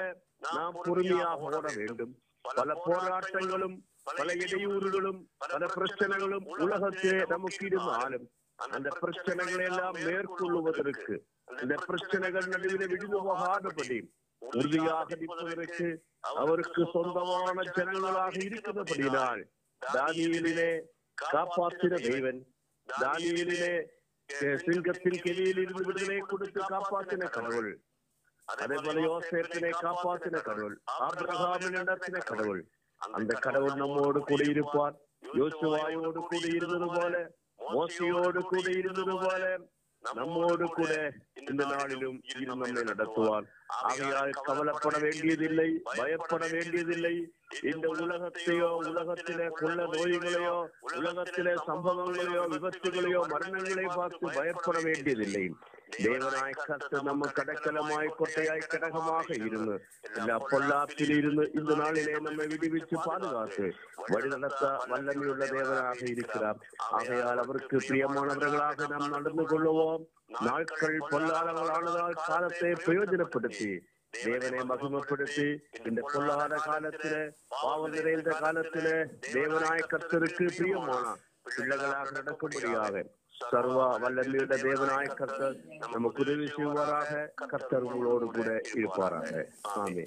[0.48, 2.12] நாம் பொறுமையாக ஓட வேண்டும்
[2.50, 3.76] பல போராட்டங்களும்
[4.10, 8.24] பல இடையூறுகளும் பல பிரச்சனைகளும் உலகத்திலே நமக்கு இருந்தாலும்
[8.58, 11.14] அந்த பிரச்சனைகளை எல்லாம் மேற்கொள்ளுவதற்கு
[11.62, 13.98] இந்த பிரச்சனைகள் நடுவில் விடுந்து போகாதபடி
[14.42, 15.88] உறுதியாக நிற்பதற்கு
[16.34, 19.42] அவருக்கு சொந்தமான ஜனங்களாக இருக்கிறபடினால்
[19.82, 20.70] தானியலிலே
[21.18, 22.40] காப்பாற்றின தேவன்
[22.88, 23.74] தானியலிலே
[24.58, 27.72] சிங்கத்தின் கிளியில் இருந்து விடுதலை கொடுத்து காப்பாற்றின கடவுள்
[28.48, 32.62] அதே போல யோசேப்பினை காப்பாற்றின கடவுள் ஆபிரகாமின் நடத்தின கடவுள்
[33.00, 34.96] அந்த கடவுள் நம்மோடு கூட இருப்பார்
[35.36, 36.44] யோசுவாயோடு கூட
[40.14, 41.12] நம்மோடு கூட
[41.50, 43.46] இந்த நாளிலும் இரு நம்மை நடத்துவார்.
[43.66, 47.14] ஆகையால் கவலைப்பட வேண்டியதில்லை பயப்பட வேண்டியதில்லை.
[47.62, 55.44] இந்த உலகத்தையோ உலகத்திலே கொள்ள நோய்களையோ உலகத்திலே சம்பவங்களையோ விபத்துகளையோ மரணங்களை பார்த்து பயப்பட வேண்டியதில்லை.
[55.96, 59.74] தேவனாய் கத்து நம்ம கடக்கலமாய் கொட்டையாய் கடகமாக இருந்து
[60.12, 63.66] எல்லா பொல்லாப்பில் இருந்து இந்த நாளிலே நம்மை விடுவிச்சு பாதுகாத்து
[64.08, 70.04] வழிநடத்த வல்லமையுள்ள தேவனாக இருக்கிறார் ஆகையால் அவருக்கு பிரியமானவர்களாக நாம் நடந்து கொள்ளுவோம்
[70.42, 73.72] நாட்கள் பொல்லாதவர்களானதால் காலத்தை பிரயோஜனப்படுத்தி
[74.14, 75.48] தேவனை மகிமைப்படுத்தி
[75.86, 77.14] இந்த பொல்லாத காலத்தில
[77.54, 78.88] பாவம் நிறைந்த காலத்தில
[79.30, 81.04] தேவனாய் கர்த்தருக்கு பிரியமான
[81.48, 85.56] பிள்ளைகளாக நடக்கும்படியாக சர்வ வல்லமையுள்ள தேவனாய கர்த்தர்
[85.94, 87.10] நமக்கு உதவி செய்வாராக.
[87.52, 89.30] கர்த்தர் உங்களோடு கூட இருப்பாராக.
[89.82, 90.04] ஆமே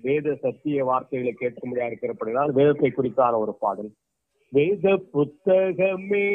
[0.00, 3.90] வேத சத்திய வார்த்தைகளை கேட்கும்படியா இருக்கிறபடினால் வேதத்தை குறித்தான ஒரு பாடல்.
[4.52, 6.26] வேத புத்தகமே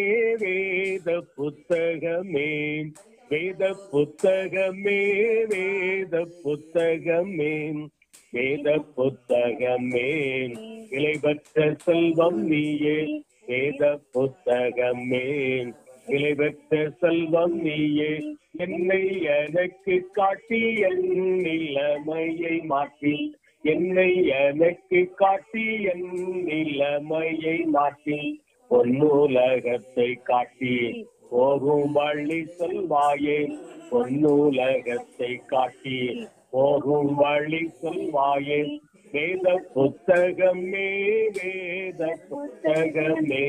[0.44, 2.50] வேத புத்தகமே
[3.32, 5.00] வேத புத்தகமே
[5.72, 6.14] வேத
[6.44, 7.52] புத்தகமே
[8.36, 10.10] வேத புத்தகமே.
[10.98, 12.98] இலைபற்ற செல்வம் நீயே
[13.48, 15.26] வேத புத்தகமே.
[16.08, 18.14] விலைபெற்ற செல்வம் நீயே.
[18.52, 23.36] என்னை எனக்கு காட்டி என் நிலைமையை மாற்றி.
[23.62, 28.42] என்னை எனக்கு காட்டி என் நிலைமையை மாற்றி.
[28.70, 33.40] பொன்னுலகத்தை காட்டி போகும் வழி சொல்வாயே.
[33.92, 38.62] பொன்னுலகத்தை காட்டி போகும் வழி சொல்வாயே.
[39.12, 40.90] வேத புத்தகமே
[41.42, 43.46] வேத புத்தகமே.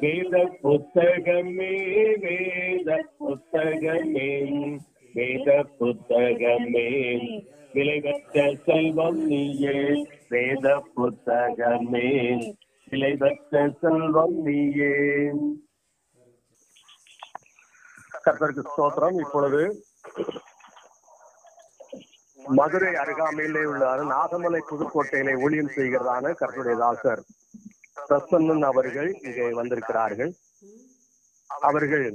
[0.00, 1.74] வேத புத்தகமே
[2.18, 4.78] வேத புத்தகமே.
[5.12, 7.18] வேத புத்தகமே.
[7.74, 12.08] விளைவற்ற செல்வம் நீயே வேத புத்தகமே.
[12.90, 14.94] விளைவற்ற செல்வம் நீயே.
[18.24, 19.18] கர்த்தருக்கு ஸ்தோத்திரம்.
[19.18, 19.84] இப்பொழுது
[22.58, 27.22] மதுரை அருகாமையிலே உள்ள நாகமலை புதுக்கோட்டையிலே ஊழியம் செய்கிறதான கர்த்தருடைய தாசர்
[28.08, 30.32] பிரசன்னன் அவர்கள் இங்கே வந்திருக்கிறார்கள்.
[31.68, 32.06] அவர்கள்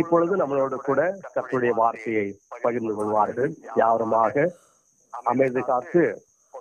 [0.00, 1.00] இப்பொழுது நம்மளோட கூட
[1.34, 2.26] கர்த்தருடைய வார்த்தையை
[2.64, 3.52] பகிர்ந்து கொள்வார்கள்.
[3.82, 4.46] யாருமாக
[5.32, 6.02] அமைதி காத்து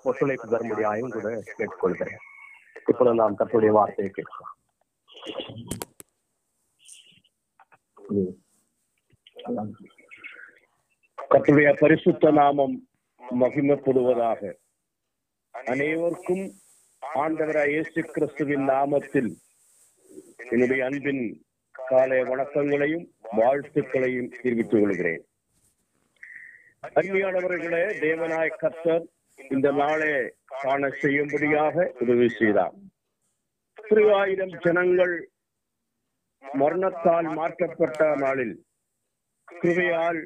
[0.07, 2.23] ஒத்துழைப்பு தரும்படியாயும் கூட கேட்டுக்கொள்கிறேன்.
[2.91, 4.53] இப்பொழுது நாம் கர்த்தருடைய வார்த்தையை கேட்கலாம்.
[11.31, 12.75] கத்துடைய பரிசுத்த நாமம்
[13.41, 14.41] மகிமைப்படுவதாக.
[15.51, 16.43] அனைவருக்கும்
[17.15, 19.29] ஆண்டவராய் இயேசு கிறிஸ்துவின் நாமத்தில்
[20.51, 21.23] என்னுடைய அன்பின்
[21.71, 23.07] காலை வணக்கங்களையும்
[23.37, 25.23] வாழ்த்துக்களையும் தெரிவித்துக் கொள்கிறேன்.
[26.81, 29.05] அருமையானவர்களே தேவநாய கர்த்தர்
[29.49, 30.13] இந்த நாளே
[30.61, 32.75] காண செய்யும்படியாக உதவி செய்தார்.
[33.89, 35.15] திருவாயிரம் ஜனங்கள்
[36.41, 38.55] மரணத்தால் மாற்றப்பட்ட நாளில்
[39.47, 40.21] கிருவையால்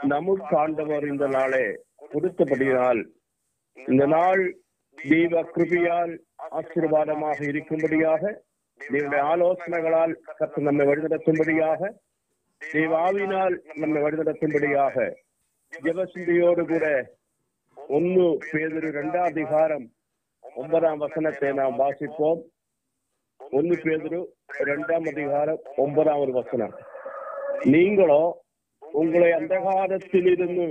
[0.00, 1.64] நமு சார்ந்தவர் இந்த நாளே
[2.12, 3.02] கொடுத்தபடியால்
[3.76, 4.42] இந்த நாள்
[4.98, 6.12] தெய்வ கிருபியால்
[6.58, 8.22] ஆசீர்வாதமாக இருக்கும்படியாக
[8.80, 11.90] தேவனுடைய ஆலோசனைகளால் கற்று நம்மை வழிநடத்தும்படியாக
[12.60, 14.96] தெய்வ ஆவினால் நம்மை வழிநடத்தும்படியாக
[15.72, 16.86] ஜெபசிந்தையோடு கூட
[17.76, 19.86] ஒன்னு பேதொரு இரண்டாம் அதிகாரம்
[20.56, 22.40] ஒன்பதாம் வசனத்தை நாம் வாசிப்போம்.
[23.40, 24.20] ஒன்னு பேதொரு
[24.60, 26.74] இரண்டாம் அதிகாரம் ஒன்பதாம் ஒரு வசனம்.
[27.74, 28.22] நீங்களோ
[28.92, 30.66] உங்களை அந்தகாரத்தில் இருந்து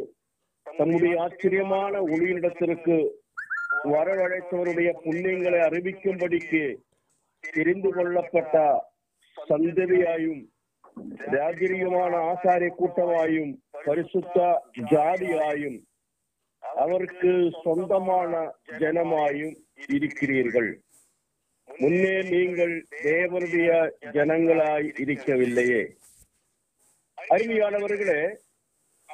[0.78, 2.98] தம்முடைய ஆச்சரியமான ஒளியிடத்திற்கு
[3.84, 6.64] வரவழைத்தவருடைய புண்ணியங்களை அறிவிக்கும்படிக்கு
[7.44, 8.56] தெரிந்து கொள்ளப்பட்ட
[9.38, 10.42] சந்ததியாயும்
[11.34, 13.52] ராஜரீகமான ஆசாரிய கூட்டமாயும்
[13.86, 14.38] பரிசுத்த
[14.92, 15.80] ஜாதியாயும்
[16.62, 17.32] அவருக்கு
[17.64, 18.32] சொந்தமான
[18.80, 19.56] ஜனமாயும்
[19.90, 20.72] இருக்கிறீர்கள்.
[21.80, 23.70] முன்னே நீங்கள் தேவனுடைய
[24.16, 25.82] ஜனங்களாய் இருக்கவில்லையே.
[27.22, 28.22] அருமையானவர்களே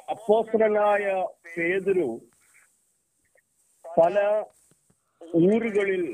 [0.08, 1.04] அப்போசனாய
[1.56, 2.08] பேதுரு
[3.84, 4.16] பல
[5.42, 6.10] ஊர்களில்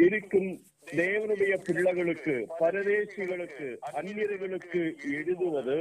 [0.00, 0.50] இருக்கும்
[0.96, 5.78] தேவனுடைய பிள்ளைகளுக்கு பரதேசிகளுக்கு அந்நியர்களுக்கு எழுதுவது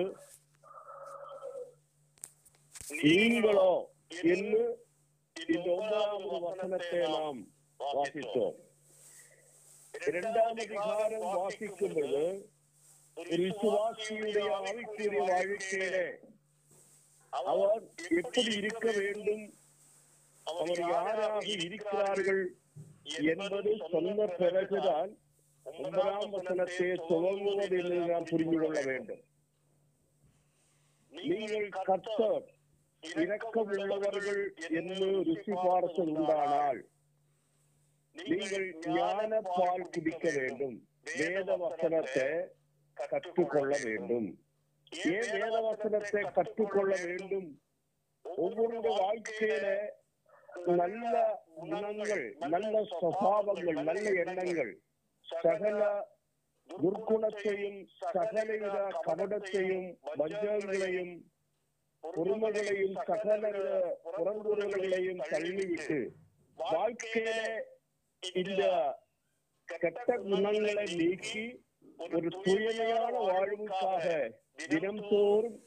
[3.03, 3.69] நீங்களோ
[4.31, 4.63] என்று
[5.35, 7.39] இந்த ஒன்பதாவது வசனத்தை நாம்
[7.79, 8.55] வாசித்தோம்.
[10.07, 12.25] இரண்டாம் அதிகாரம் வாசிக்கும் பொழுது
[13.17, 16.07] ஒரு விசுவாசியுடைய ஆவிக்குரிய வாழ்க்கையிலே
[17.33, 17.83] அவர்
[18.19, 19.45] எப்படி இருக்க வேண்டும்?
[20.47, 22.43] அவர் யாராக இருக்கிறார்கள்
[23.31, 25.11] என்பது சொன்ன பிறகுதான்
[25.65, 29.23] ஒன்பதாம் வசனத்தை துவங்குவது என்று நாம் புரிந்து கொள்ள வேண்டும்.
[31.13, 32.45] நீங்கள் கர்த்தர்
[33.03, 34.43] இரக்கம் உள்ளவர்கள்
[34.79, 36.81] என்று ருசி பார்சல் உண்டானால்
[38.15, 40.77] நீங்கள் ஞான பால் குடிக்க வேண்டும்.
[41.17, 42.29] வேத வசனத்தை
[42.97, 44.27] கற்றுக்கொள்ள வேண்டும்.
[45.09, 47.47] ஏன் வேத வசனத்தை கற்றுக்கொள்ள வேண்டும்?
[48.25, 49.65] ஒவ்வொரு வாழ்க்கையில
[50.79, 51.13] நல்ல
[51.55, 54.71] குணங்கள் நல்ல சுவாவங்கள் நல்ல எண்ணங்கள்
[55.25, 55.81] சகல
[56.69, 58.75] துர்க்குணத்தையும் சகலவித
[59.07, 59.87] கபடத்தையும்
[60.19, 61.13] வஞ்சகங்களையும்
[62.03, 63.43] பொறுமைகளையும் சகல
[64.15, 65.99] புறங்குறல்களையும் தள்ளிவிட்டு
[66.57, 67.29] வாழ்க்கையில
[68.41, 68.63] இந்த
[69.67, 71.45] கெட்ட குணங்களை நீக்கி
[71.99, 74.03] ஒரு தூய்மையான வாழ்வுக்காக
[74.63, 75.57] தினம்தோறும்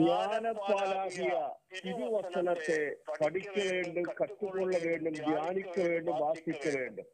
[0.00, 1.30] ஞானப்பாலாகிய
[1.76, 2.80] திருவசனத்தை
[3.20, 7.08] படிக்க வேண்டும் கற்றுக்கொள்ள வேண்டும் தியானிக்க வேண்டும் வாசிக்க வேண்டும்.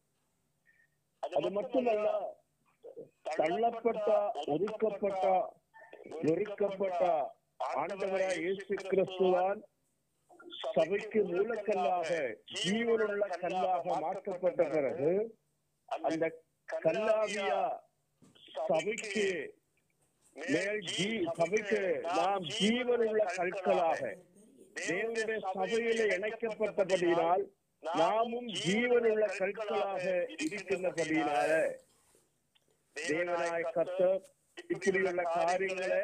[1.23, 2.09] அது மட்டுமல்ல
[3.37, 4.09] தள்ளப்பட்ட
[4.47, 5.25] ஒதுக்கப்பட்ட
[6.25, 7.03] வெறுக்கப்பட்ட
[7.75, 9.61] ஆண்டவராய் இயேசு கிறிஸ்துவான்
[10.75, 12.11] சபைக்கு மூலக்கல்லாக
[12.59, 15.11] ஜீவனுள்ள கல்லாக மாற்றப்பட்ட பிறகு
[15.88, 16.25] அந்த
[16.69, 17.51] கல்லாகிய
[18.64, 19.27] சபைக்கு
[20.37, 20.81] மேல்
[21.37, 24.01] சபைக்கு நாம் ஜீவனுள்ள கற்களாக
[24.81, 27.45] தேவனுடைய சபையில இணைக்கப்பட்டபடியினால்
[27.83, 30.05] நாமும் ஜீவனுள்ள கற்களாக
[30.37, 31.51] இருக்கின்றபடியினால.
[32.97, 34.23] தேவனாய கர்த்தர்
[34.71, 36.03] இப்படியுள்ள காரியங்களை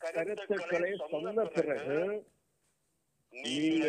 [0.00, 1.98] கருத்துக்களை சொன்ன பிறகு
[3.32, 3.86] நீங்க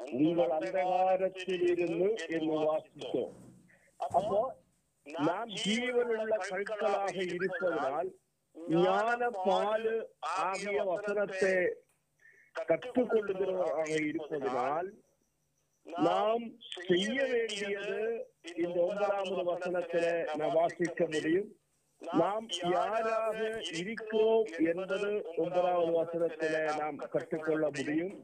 [0.00, 3.34] உங்கள் அந்தகாரத்தில் இருந்து என்று வாசித்தோம்
[4.00, 4.40] அப்போ
[5.06, 8.10] நாம் ஜீவனுள்ள கற்களாக இருப்பதனால்
[8.78, 9.94] ஞான பாலு
[10.40, 11.54] ஆகிய வசனத்தை
[12.56, 14.88] கற்றுக்கொள்ளுகிறவராக இருப்பதனால்
[15.86, 16.44] நாம்
[16.88, 18.00] செய்ய வேண்டியது
[18.56, 20.04] இந்த ஒன்பதாவது வசனத்தில
[20.36, 21.48] நான் வாசிக்க முடியும்.
[22.02, 23.38] நாம் யாராக
[23.72, 28.14] இருக்கிறோம் என்பது ஒன்பதாவது வசனத்தில நாம் கற்றுக்கொள்ள முடியும்.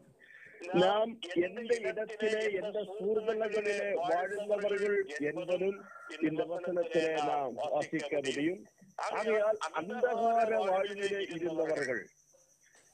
[0.76, 5.78] நாம் எந்த இடத்திலே எந்த சூழ்நிலைகளிலே வாழ்ந்தவர்கள் என்பதும்
[6.20, 8.62] இந்த வசனத்திலே நாம் வாசிக்க முடியும்.
[9.10, 12.02] ஆகையால் அந்தகார வாழ்விலே இருந்தவர்கள்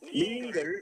[0.02, 0.72] நீங்கள்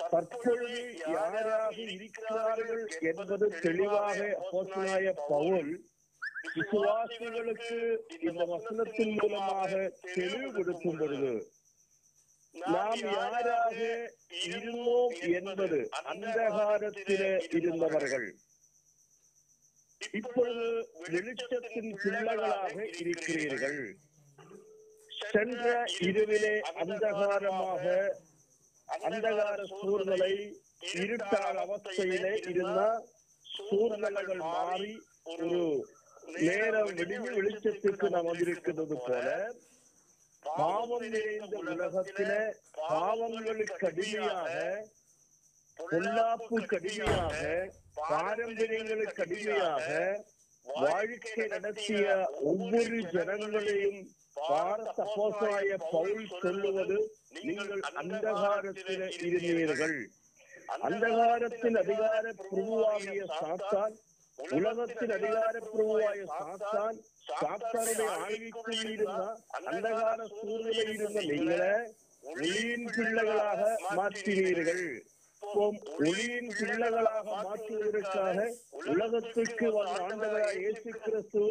[0.00, 4.18] தற்பொழுது யாராக இருக்கிறார்கள் என்பது தெளிவாக
[4.50, 5.72] போசனாய பவுல்
[6.54, 7.78] விசுவாசிகளுக்கு
[8.20, 9.70] இந்த வசனத்தின் மூலமாக
[10.14, 11.32] தெளிவுபடுத்தும் பொழுது
[12.64, 13.78] நாம் யாராக
[14.42, 18.28] இருந்தோம் என்பது அந்தகாரத்திலே இருந்தவர்கள்
[20.00, 20.66] இப்பொழுது
[21.06, 23.80] வெளிச்சத்தின் பிள்ளைகளாக இருக்கிறீர்கள்
[25.26, 25.64] சென்ற
[26.00, 27.84] இரவிலே அந்தகாரமாக
[29.06, 30.32] அந்தகார சூழ்நிலை
[30.94, 32.82] இருட்டான அவஸ்தையிலே இருந்த
[33.46, 34.92] சூழ்நிலைகள் மாறி
[35.32, 35.50] ஒரு
[36.38, 39.26] நேரம் விடிஞ்சு வெளிச்சத்துக்கு நாம் வந்திருக்கிறது போல
[40.48, 42.30] பாவம் நிறைந்த உலகத்தில
[42.80, 44.54] பாவங்களுக்கு அடிமையாக
[45.78, 47.42] பொல்லாப்பு கடுமையாக
[48.02, 49.86] பாரம்பரியங்களுக்கு அடிமையாக
[50.66, 52.04] வாழ்க்கை நடத்திய
[52.42, 54.00] ஒவ்வொரு ஜனங்களையும்
[54.40, 55.04] பாரத
[55.86, 56.98] பவுல் சொல்லுவது
[57.38, 59.98] நீங்கள் அந்தகாரத்தில் இருந்தீர்கள்.
[60.84, 63.94] அந்தகாரத்தில் அதிகார பிரபுவாகிய சாத்தான்
[64.38, 66.98] உலகத்தில் அதிகார பிரபுவாய சாத்தான்
[67.32, 69.22] சாத்தானுடைய ஆளுகைக்குள் இருந்த
[69.60, 71.72] அந்தகார சூழ்நிலையில் இருந்த நீங்களே
[72.24, 73.60] ஒளியின் பிள்ளைகளாக
[73.98, 74.84] மாற்றினீர்கள்.
[76.00, 78.36] ஒளியின் பிள்ளைகளாக மாற்றுவதற்காக
[78.84, 80.24] உலகத்திற்கு வந்த
[80.56, 81.44] இயேசு கிறிஸ்து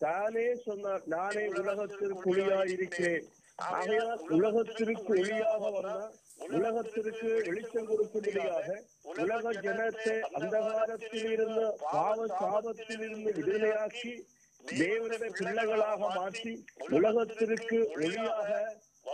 [0.00, 3.24] தானே சொன்னார் நானே உலகத்திற்கு ஒளியாய் இருக்கிறேன்
[3.70, 6.12] ஆகையால் உலகத்திற்கு ஒளியாக வந்தார்
[6.50, 8.68] உலகத்திற்கு வெளிச்சம் கொடுக்கும்படியாக
[9.14, 14.12] உலக ஜனத்தை அந்தகாரத்தில் இருந்த பாவ சாபத்தில் இருந்து விடுதலையாக்கி
[14.64, 16.52] தேவனுடைய பிள்ளைகளாக மாற்றி
[16.96, 18.50] உலகத்திற்கு ஒளியாக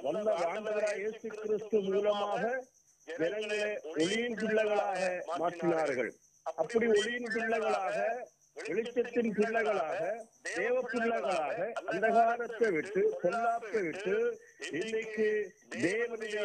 [0.07, 2.43] வந்த ஆண்டவராய் இயேசு கிறிஸ்து மூலமாக
[3.09, 3.61] ஜனங்களை
[3.93, 5.03] ஒளியின் பிள்ளைகளாக
[5.41, 6.11] மாற்றினார்கள்.
[6.57, 7.97] அப்படி ஒளியின் பிள்ளைகளாக
[8.67, 10.01] வெளிச்சத்தின் பிள்ளைகளாக
[10.51, 14.17] தேவ பிள்ளைகளாக அந்தகாரத்தை விட்டு பொல்லாப்பை விட்டு
[14.81, 15.29] இன்னைக்கு
[15.77, 16.37] தேவனுடைய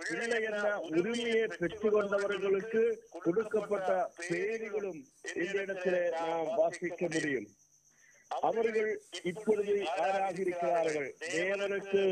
[0.00, 2.82] பிள்ளை என்ற உரிமையை பெற்றுக் கொண்டவர்களுக்கு
[3.24, 5.00] கொடுக்கப்பட்ட பேர்களும்
[5.36, 7.48] இந்த இடத்திலே நாம் வாசிக்க முடியும்.
[8.30, 8.90] அவர்கள்
[9.22, 12.02] இப்பொழுது யாராக இருக்கிறார்கள் தேவனுக்கு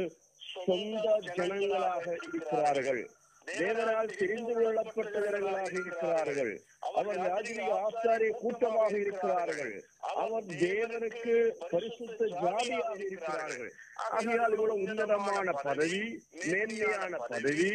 [0.64, 3.02] சொந்த ஜனங்களாக இருக்கிறார்கள்.
[3.46, 6.52] தேவனால் தெரிந்து கொள்ளப்பட்டவர்களாக இருக்கிறார்கள்.
[6.80, 9.74] அவர் ராஜிக ஆசாரிய கூட்டமாக இருக்கிறார்கள்.
[10.00, 11.34] அவர் தேவனுக்கு
[11.72, 13.72] பரிசுத்த ஜாதியாக இருக்கிறார்கள்.
[14.10, 16.02] ஆகையால் கூட உன்னதமான பதவி
[16.46, 17.70] மேன்மையான பதவி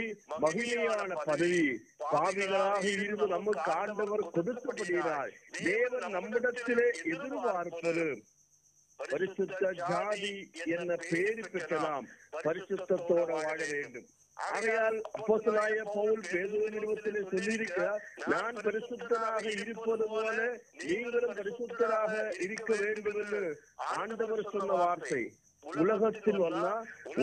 [0.46, 1.64] மகிமையான பதவி
[2.12, 5.32] பாவிகளாக இருந்து நமக்கு ஆண்டவர் கொடுக்கப்படுகிறார்.
[5.64, 8.08] தேவன் நம்மிடத்திலே எதிர்பார்ப்பது
[9.10, 10.34] பரிசுத்த ஜாதி
[10.76, 12.08] என்ன பேரு பெற்ற நாம்
[12.46, 14.08] பரிசுத்தத்தோட வாழ வேண்டும்.
[14.48, 20.38] ஆகையால் அப்போசலாய பவுல் பேதுரு நிறுவத்திலே சொல்லியிருக்கிறார் நான் பரிசுத்தராக இருப்பது போல
[20.84, 23.44] நீங்களும் பரிசுத்தராக இருக்க வேண்டும் என்று
[23.94, 25.24] ஆண்டவர் சொன்ன வார்த்தை.
[25.78, 26.72] உலகத்தில் வந்தா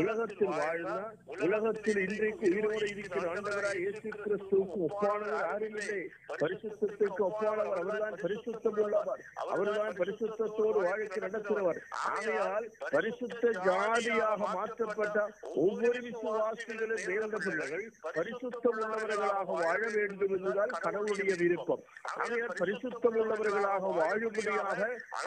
[0.01, 0.97] உலகத்தில் வாழ்ந்தா
[1.45, 6.01] உலகத்தில் இன்றைக்கு உயிரோடு இருக்கிற ஆண்டவராய் இயேசு கிறிஸ்துவுக்கு ஒப்பானவர் யாரும் இல்லை
[6.43, 11.81] பரிசுத்தத்துக்கு ஒப்பானவர் அவர்தான் பரிசுத்தம் உள்ளவர் அவர்தான் பரிசுத்தத்தோடு வாழ்க்கை நடத்துகிறவர்
[12.11, 15.19] ஆகையால் பரிசுத்த ஜாதியாக மாற்றப்பட்ட
[15.65, 17.87] ஒவ்வொரு விசுவாசிகளும் தேவன பிள்ளைகள்
[18.19, 21.83] பரிசுத்தம் உள்ளவர்களாக வாழ வேண்டும் என்பதுதான் கடவுளுடைய விருப்பம்.
[22.17, 24.81] ஆகையால் பரிசுத்தம் உள்ளவர்களாக வாழும்படியாக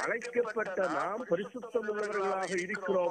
[0.03, 3.08] அழைக்கப்பட்ட நாம் பரிசுத்தம் உள்ளவர்களாக இருக்கிறோமா.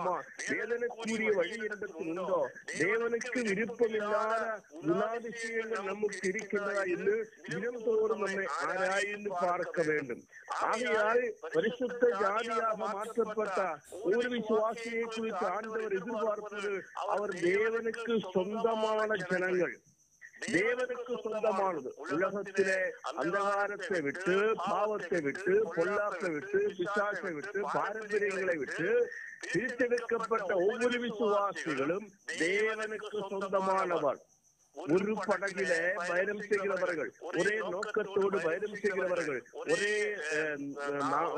[0.50, 2.50] வேதனைக்குரிய வழி இடத்தில் உண்டோ?
[2.78, 7.14] தேவனுக்கு விருப்பம் இல்லாத குணாதிசயங்கள் நமக்கு இருக்கின்றதா என்று
[7.48, 10.22] தினந்தோறும் நம்மை ஆராய்ந்து பார்க்க வேண்டும்.
[10.60, 11.22] ஆகையால்
[11.54, 13.58] பரிசுத்த ஜாதியாக மாற்றப்பட்ட
[14.02, 19.76] ஒரு விசுவாசியை குறித்து ஆண்டவர் எதிர்பார்ப்பது அவர் தேவனுக்கு சொந்தமான ஜனங்கள்.
[20.40, 21.94] தேவனுக்கு சொந்தமானது.
[21.96, 22.78] உலகத்திலே
[23.16, 28.88] அந்தகாரத்தை விட்டு பாவத்தை விட்டு பொல்லாப்பை விட்டு பிசாசை விட்டு பாரம்பரியங்களை விட்டு
[29.52, 32.06] பிரித்தெடுக்கப்பட்ட ஒவ்வொரு விசுவாசிகளும்
[32.38, 34.20] தேவனுக்கு சொந்தமானவர்.
[34.78, 35.72] ஒரு படகில
[36.08, 39.94] பயணம் செய்கிறவர்கள் ஒரே நோக்கத்தோடு பயணம் செய்கிறவர்கள் ஒரே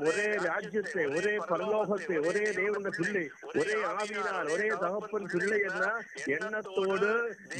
[0.09, 3.24] ஒரே ராஜ்யத்தை ஒரே பரலோகத்தை ஒரே தேவன பிள்ளை
[3.55, 5.85] ஒரே ஆவியினால் ஒரே தகப்பன் பிள்ளை என்ற
[6.37, 7.11] எண்ணத்தோடு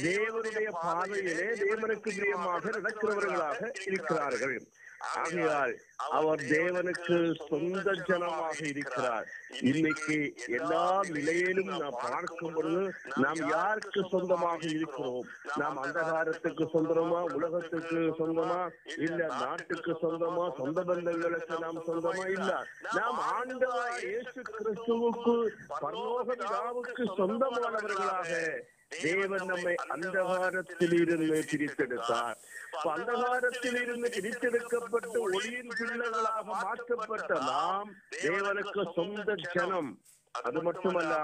[0.03, 4.57] தேவனுடைய பாதையிலே தேவனுக்கு பிரியமாக நடக்கிறவர்களாக இருக்கிறார்கள்.
[5.01, 9.27] ஆகையால் அவர் தேவனுக்கு சொந்த ஜனமாக இருக்கிறார்.
[9.59, 15.25] இன்னைக்கு எல்லா நிலையிலும் நாம் பார்க்கும் பொழுது நாம் யாருக்கு சொந்தமாக இருக்கிறோம்?
[15.55, 17.21] நாம் அந்தகாரத்துக்கு சொந்தமா?
[17.21, 18.69] உலகத்துக்கு சொந்தமா?
[18.97, 20.55] இல்ல நாட்டுக்கு சொந்தமா?
[20.57, 22.29] சொந்த பந்தங்களுக்கு நாம் சொந்தமா?
[22.29, 22.65] இல்ல.
[22.93, 25.35] நாம் ஆண்டவர் இயேசு கிறிஸ்துவுக்கு
[25.81, 26.37] பரலோக
[27.17, 32.37] சொந்தமானவர்களாக தேவன் நம்மை அந்தகாரத்தில் இருந்து பிரித்தெடுத்தார்
[32.71, 39.91] அப்ப அந்தகாரத்தில் இருந்து பிரித்தெடுக்கப்பட்டு ஒளியின் பிள்ளைகளாக மாற்றப்பட்ட நாம் தேவனுக்கு சொந்த ஜனம்
[40.35, 41.15] அது மட்டுமல்ல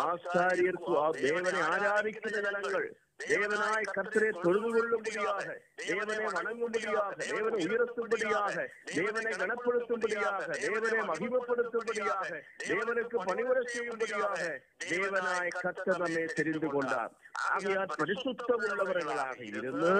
[0.00, 0.80] ஆசாரியர்
[1.18, 2.88] தேவனை ஆராதிக்கிற ஜனங்கள்
[3.20, 12.30] தேவனாய் கர்த்தரை தொழுது கொள்ளும்படியாக தேவனை வணங்கும்படியாக தேவனை உயர்த்தும்படியாக தேவனை கனப்படுத்தும்படியாக தேவனை மகிமப்படுத்தும்படியாக
[12.68, 14.40] தேவனுக்கு பணிவுரை செய்யும்படியாக
[14.88, 17.12] தேவனாய் கர்த்தர் தெரிந்து கொண்டார்.
[17.48, 19.92] ஆகையால் பரிசுத்தம் உள்ளவர்களாக இருந்து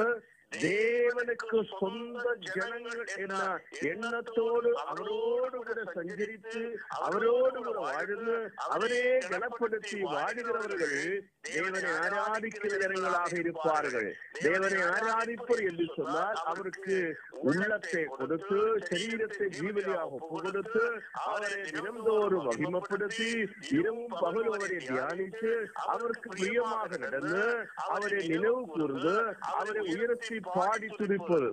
[0.52, 3.40] தேவனுக்கு சொந்த ஜனங்கள் என்ன?
[3.88, 6.62] எண்ணத்தோடு அவரோடு கூட சஞ்சரித்து
[6.98, 10.96] அவரோடு கூட வாழ்ந்து அவரே கனப்படுத்தி வாடுகிறவர்கள்
[11.48, 14.08] தேவனை ஆராதிக்கிற ஜனங்களாக இருப்பார்கள்.
[14.40, 16.96] தேவனை ஆராதிப்பர் என்று சொன்னால் அவருக்கு
[17.42, 18.58] உள்ளத்தை கொடுத்து
[18.88, 20.84] சரீரத்தை ஜீவனியாக கொடுத்து
[21.24, 23.30] அவரை தினந்தோறும் மகிமப்படுத்தி
[23.76, 25.52] இரவும் பகலும் அவரை தியானித்து
[25.86, 27.44] அவருக்கு பிரியமாக நடந்து
[27.88, 29.16] அவரை நினைவு கூர்ந்து
[29.52, 31.50] அவரை உயர்த்தி பாடி துடிப்பது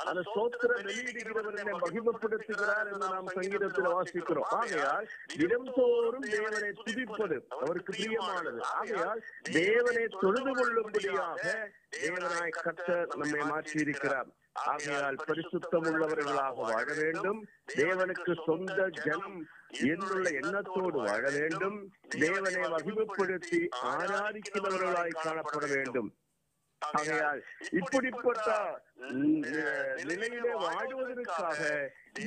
[0.00, 4.48] அந்த சோத்திர வெளியிடுகிறவர்களை மகிமப்படுத்துகிறார் என்று நாம் சங்கீதத்தில் வாசிக்கிறோம்.
[4.58, 5.06] ஆகையால்
[5.38, 8.60] தினம்தோறும் தேவனை துதிப்பது அவருக்கு பிரியமானது.
[8.60, 11.42] ஆகையால் தேவனை தொழுது கொள்ளும்படியாக
[11.96, 17.40] தேவனாய் கர்த்தர் நம்மை மாற்றி இருக்கிறார் ஆகையால் பரிசுத்தம் உள்ளவர்களாக வாழ வேண்டும்.
[17.74, 19.38] தேவனுக்கு சொந்த ஜனம்
[19.88, 21.78] என்னுள்ள எண்ணத்தோடு வாழ வேண்டும்.
[22.08, 23.60] தேவனை மகிமைப்படுத்தி
[23.92, 26.10] ஆராதிக்கிறவர்களாய் காணப்பட வேண்டும்.
[26.82, 28.48] ஆகையால் இப்படிப்பட்ட
[30.08, 31.60] நிலையிலே வாழ்வதற்காக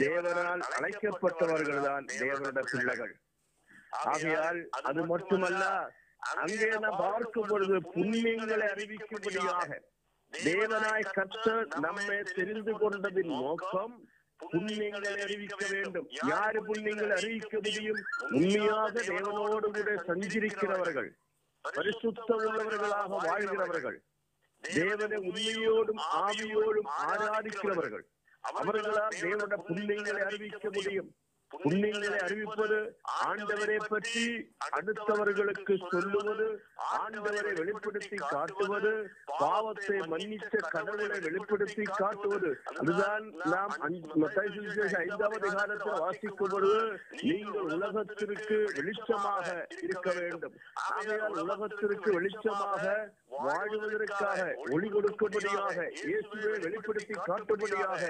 [0.01, 3.13] தேவனால் அழைக்கப்பட்டவர்கள் தான் தேவனுடைய பிள்ளைகள்.
[4.11, 4.59] ஆகையால்
[4.89, 5.63] அது மட்டுமல்ல
[6.35, 9.69] அங்கே நாம் பார்க்கும் பொழுது புண்ணியங்களை அறிவிக்கும்படியாக
[10.33, 13.95] தேவனாய் கர்த்தர் நம்மை தெரிந்து கொண்டதின் நோக்கம்
[14.39, 16.07] புண்ணியங்களை அறிவிக்க வேண்டும்.
[16.29, 17.99] யாரு புண்ணியங்களை அறிவிக்க முடியும்?
[18.37, 21.09] உண்மையாக தேவனோடு கூட சஞ்சரிக்கிறவர்கள்.
[21.65, 23.99] பரிசுத்தம் உள்ளவர்களாக வாழ்கிறவர்கள்.
[24.61, 28.05] தேவனை உண்மையோடும் ஆவியோடும் ஆராதிக்கிறவர்கள்.
[28.51, 31.11] அவர்களால் தேவனுடைய புண்ணியங்களை அறிவிக்க முடியும்.
[31.51, 32.77] புண்ணியங்களை அறிவிப்பது
[33.23, 34.23] ஆண்டவரை பற்றி
[34.75, 36.45] அடுத்தவர்களுக்கு சொல்லுவது
[36.99, 38.91] ஆண்டவரை வெளிப்படுத்தி காட்டுவது
[39.41, 42.51] பாவத்தை மன்னித்த கடவுளை வெளிப்படுத்தி காட்டுவது.
[42.81, 43.73] அதுதான் நாம்
[44.99, 46.81] ஐந்தாவது காலத்தில் வாசிக்கும் பொழுது
[47.21, 49.47] நீங்கள் உலகத்திற்கு வெளிச்சமாக
[49.87, 50.55] இருக்க வேண்டும்.
[50.91, 52.85] ஆகையால் உலகத்திற்கு வெளிச்சமாக
[53.31, 54.39] வாழ்வதற்காக
[54.75, 58.03] ஒளி கொடுக்கும்படியாக இயேசுவை வெளிப்படுத்தி காட்டும்படியாக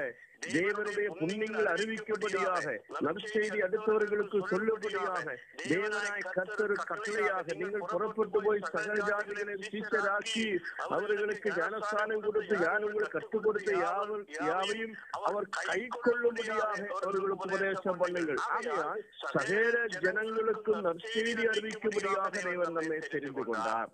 [0.54, 2.66] தேவனுடைய புண்ணியங்கள் அறிவிக்கும்படியாக
[3.06, 5.26] நற்செய்தி அடுத்தவர்களுக்கு சொல்லும்படியாக
[5.72, 10.46] தேவனாய் கத்தரு கட்டளையாக நீங்கள் புறப்பட்டு போய் சகல ஜாதிகளை சீச்சராக்கி
[10.88, 14.96] அவர்களுக்கு ஞானஸ்தானம் கொடுத்து யார் உங்களுக்கு கற்றுக் கொடுத்த யாவர் யாவையும்
[15.30, 18.42] அவர் கை கொள்ளும்படியாக அவர்களுக்கு உபதேசம் பண்ணுங்கள்.
[18.56, 19.04] ஆகையால்
[19.36, 23.92] சகல ஜனங்களுக்கும் நற்செய்தி அறிவிக்கும்படியாக தேவன் நம்மை தெரிந்து கொண்டார்.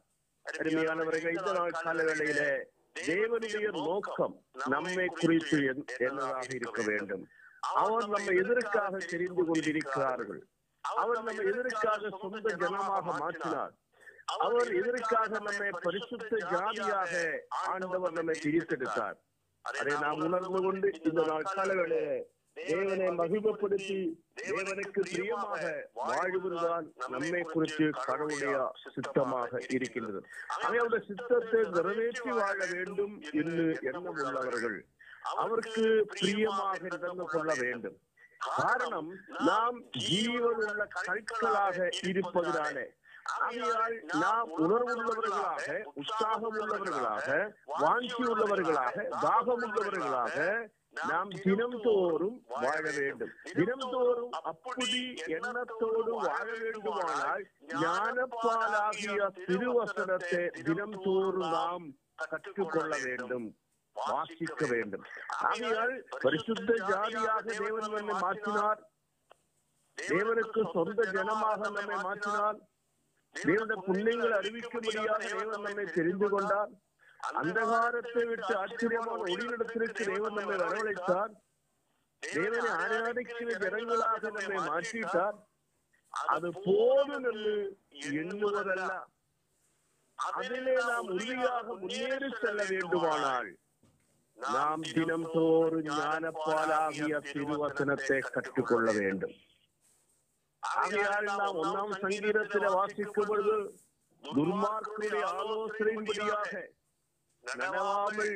[0.52, 2.52] அருமையானவர்கள் இந்த நாள் கால வேளையிலே
[3.08, 5.58] தேவனுடைய நோக்கம் நம்மை குறித்து
[5.98, 7.24] என்னதாக இருக்க வேண்டும்.
[7.76, 10.42] அவர் நம்ம எதற்காக தெரிந்து கொண்டிருக்கிறார்கள்?
[10.84, 13.74] அவர் நம்ம எதற்காக சொந்த ஜனமாக மாற்றினார்?
[14.26, 17.14] அவர் எதற்காக நம்மை பரிசுத்த ஜாதியாக
[17.50, 19.18] ஆண்டவர் நம்மை பிரித்தெடுத்தார்?
[19.66, 22.04] அதை நாம் உணர்ந்து கொண்டு இந்த நாள் காலவேளையிலே
[22.58, 23.98] தேவனை மகிமப்படுத்தி
[24.42, 25.64] தேவனுக்கு பிரியமாக
[26.00, 28.56] வாழ்வதுதான் நம்மை குறித்து கடவுளுடைய
[28.96, 30.22] சித்தமாக இருக்கின்றது.
[30.66, 34.78] அவருடைய சித்தத்தை நிறைவேற்றி வாழ வேண்டும் என்று எண்ணம் உள்ளவர்கள்
[35.34, 37.98] அவருக்கு பிரியமாக நடந்து கொள்ள வேண்டும்.
[38.56, 39.10] காரணம்
[39.50, 41.78] நாம் ஜீவனுள்ள கற்களாக
[42.10, 42.86] இருப்பதுதானே.
[43.38, 45.66] ஆகையால் நாம் உணர்வுள்ளவர்களாக
[46.00, 47.28] உற்சாகம் உள்ளவர்களாக
[47.82, 50.36] வாஞ்சி உள்ளவர்களாக தாகம் உள்ளவர்களாக
[51.06, 53.32] நாம் தினம்தோறும் வாழ வேண்டும்.
[53.54, 63.58] தினம்தோறும் அப்படி எண்ணத்தோடு வாழ வேண்டுமானால் ஞானப்பாலாகிய திருவசனத்தை தினம்தோறும் நாம் கற்றுக்கொள்ள வேண்டும்.
[63.94, 65.04] வாசிக்க வேண்டும்.
[65.28, 68.80] ஆகையால் பரிசுத்த ஜாதியாக தேவன் நம்மை மாற்றினார்.
[69.98, 72.58] தேவனுக்கு சொந்த ஜனமாக நம்மை மாற்றினார்.
[73.36, 76.70] தேவனுடைய புண்ணியங்களை அறிவிக்கும்படியாக தேவன் நம்மை தெரிந்து கொண்டார்.
[77.20, 81.34] அந்தகாரத்தை விட்டு ஆச்சரியமான ஒளியிடத்திற்கு தேவன் நம்மை வரவழைத்தார்
[82.24, 85.38] தேவனை ஆராதிக்கிற ஜனங்களாக நம்மை மாற்றிட்டார்
[86.30, 87.56] அது போதும் என்று
[88.16, 88.92] எண்ணுவதல்ல
[90.20, 93.50] அதிலே நாம் உறுதியாக முன்னேறி செல்ல வேண்டுமானால்
[94.38, 99.36] நாம் தினம் தோறும் ஞானப்பாலாகிய திருவசனத்தை கற்றுக்கொள்ள வேண்டும்
[100.64, 103.58] ஆகையால் நாம் ஒன்னாம் சங்கீதத்தில வாசிக்கும் பொழுது
[107.48, 108.30] നനവാമൾ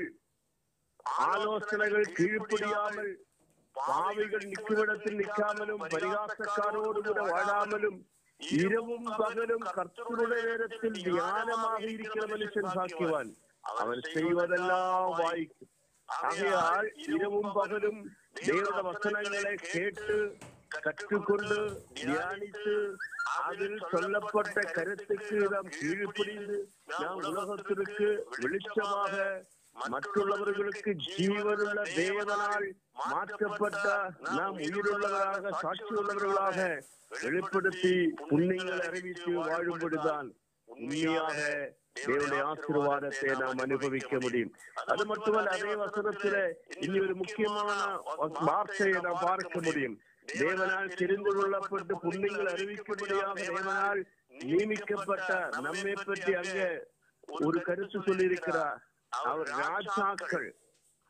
[1.25, 3.09] ആലോചനകൾ കീഴ്പിടിയാമൽ.
[3.75, 7.95] പാവികൾ നിൽക്കുവിടത്തിൽ നിൽക്കാമലും പരിഹാസക്കാരോടുകൂടെ വാഴാമലും
[8.39, 13.27] ഇരവും പകലും കർത്തരുടെ നേരത്തിൽ ധ്യാനമാകിയിരിക്കുന്ന മനുഷ്യൻ സാക്കിവാൻ
[13.73, 15.67] അവൻ ചെയ്യുവതെല്ലാം വായിക്കും.
[16.09, 17.97] ആകയാൽ ഇരവും പകലും
[18.39, 20.17] ദൈവയുടെ വസനങ്ങളെ കേട്ട്
[20.77, 21.57] கற்றுக்கொண்டு
[21.93, 22.75] தியானித்து
[23.37, 26.57] அதில் சொல்லப்பட்ட கருத்துக்கு நாம் கீழ்ப்படிந்து
[26.93, 28.07] நாம் உலகத்திற்கு
[28.43, 29.15] வெளிச்சமாக
[29.75, 32.67] மற்றுள்ளவர்களுக்கு ஜீவனுள்ள தேவதனால்
[33.09, 33.85] மாற்றப்பட்ட
[34.37, 36.57] நாம் உயிருள்ளவர்களாக சாட்சி உள்ளவர்களாக
[37.23, 37.93] வெளிப்படுத்தி
[38.29, 40.29] புண்ணியங்களை அறிவித்து வாழும்படிதான்
[40.67, 41.37] உண்மையாக
[42.01, 44.51] தேவனுடைய ஆசீர்வாதத்தை நாம் அனுபவிக்க முடியும்.
[44.83, 46.35] அது மட்டுமல்ல அதே வசனத்துல
[46.79, 47.79] இனி ஒரு முக்கியமான
[48.49, 49.97] வார்த்தையை நாம் பார்க்க முடியும்.
[50.27, 56.59] தேவனால் தெரிந்து கொள்ளப்பட்டு புண்ணியங்கள் அறிவிக்கும்படியாக தேவனால் நியமிக்கப்பட்ட நம்மை பற்றி அங்க
[57.27, 58.77] ஒரு கருத்து சொல்லியிருக்கிறார்.
[59.09, 60.49] அவர் ராஜாக்கள்.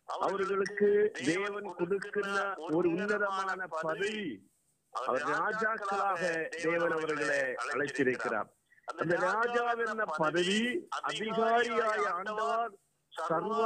[0.08, 4.50] அவர்களுக்கு தேவன் கொடுக்கின்ற ஒரு உன்னதமான பதவி
[4.94, 6.22] அவர் ராஜாக்களாக
[6.64, 8.50] தேவன் அவர்களை அழைத்திருக்கிறார்.
[8.86, 10.62] அந்த ராஜாவென்ன பதவி
[11.10, 12.72] அதிகாரியாய ஆண்டவர்
[13.14, 13.62] சர்வ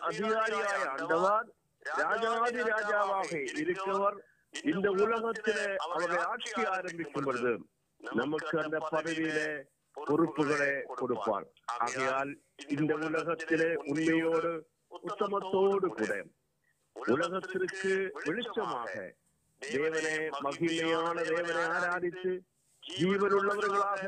[0.00, 1.46] அதிகாரியாய ஆண்டவர்
[1.80, 3.32] ராஜாதி ராஜாவாக
[3.62, 4.18] இருக்கவர்.
[4.54, 7.52] இந்த உலகத்திலே அவர்கள் ஆட்சி ஆரம்பிக்கும் பொழுது
[8.00, 9.48] நமக்கு அந்த பதவியிலே
[9.96, 11.46] பொறுப்புகளை கொடுப்பார்.
[11.76, 12.30] ஆகையால்
[12.68, 14.52] இந்த உலகத்திலே உண்மையோடு
[14.98, 16.12] உத்தமத்தோடு கூட
[16.96, 18.92] உலகத்திற்கு வெளிச்சமாக
[19.62, 22.32] தேவனே மகிமையான தேவனை ஆராதித்து
[22.82, 24.02] ஜீவனுள்ளவர்களாக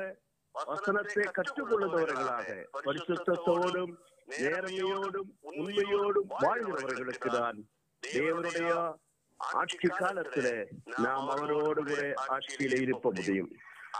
[0.55, 2.47] வசனத்தை கற்றுக்கொள்ளுபவர்களாக
[2.79, 3.93] பரிசுத்தத்தோடும்
[4.35, 7.59] நேர்மையோடும் உண்மையோடும் வாழ்கிறவர்களுக்கு தான்
[8.03, 8.71] தேவனுடைய
[9.41, 10.55] ஆட்சி காலத்திலே
[11.05, 13.51] நாம் அவரோடு கூட ஆட்சியில இருப்ப முடியும்.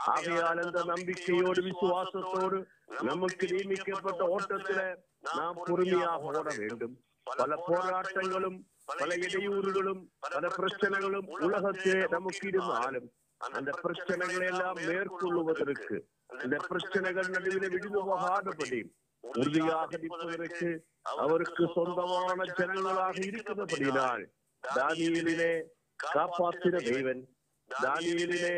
[0.07, 2.59] ஆகையால் அந்த நம்பிக்கையோடு விசுவாசத்தோடு
[3.01, 4.81] நமக்கு நியமிக்கப்பட்ட ஓட்டத்தில
[5.29, 6.95] நாம் பொறுமையாக ஓட வேண்டும்.
[7.27, 8.59] பல போராட்டங்களும்
[8.91, 13.07] பல இடையூறுகளும் பல பிரச்சனைகளும் உலகத்திலே நமக்கு இருந்தாலும்
[13.41, 15.95] அந்த பிரச்சனைகளை எல்லாம் மேற்கொள்ளுவதற்கு
[16.35, 18.81] அந்த பிரச்சனைகள் நடுவில் விடுபோகாதபடி
[19.23, 20.69] உறுதியாக நிற்பதற்கு
[21.15, 24.23] அவருக்கு சொந்தமான ஜனங்களாக இருக்கிறபடினால்
[24.63, 25.53] தானியலிலே
[25.99, 27.21] காப்பாற்றின தேவன்
[27.69, 28.55] தானியலிலே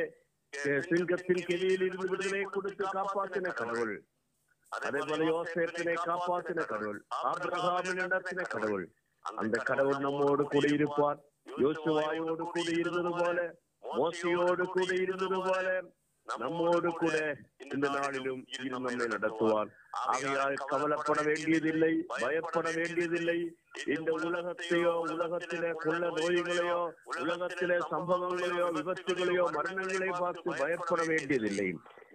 [0.81, 3.95] சிங்கத்தின் கிளியில் இருந்து விடுதலை கொடுத்து காப்பாற்றின கடவுள்
[4.71, 8.85] அதே போல யோசேப்பினை காப்பாற்றின கடவுள் ஆபிரகாமின் நடத்தின கடவுள்
[9.25, 11.19] அந்த கடவுள் நம்மோடு கூட இருப்பார்
[11.57, 12.67] யோசுவாயோடு கூட
[16.25, 17.15] நம்மோடு கூட
[17.73, 19.69] இந்த நாளிலும் இரு நம்மை நடத்துவார்.
[19.91, 23.37] ஆகையால் கவலைப்பட வேண்டியதில்லை பயப்பட வேண்டியதில்லை.
[23.85, 31.69] இந்த உலகத்தையோ உலகத்திலே கொள்ள நோய்களையோ உலகத்திலே சம்பவங்களையோ விபத்துகளையோ மரணங்களை பார்த்து பயப்பட வேண்டியதில்லை.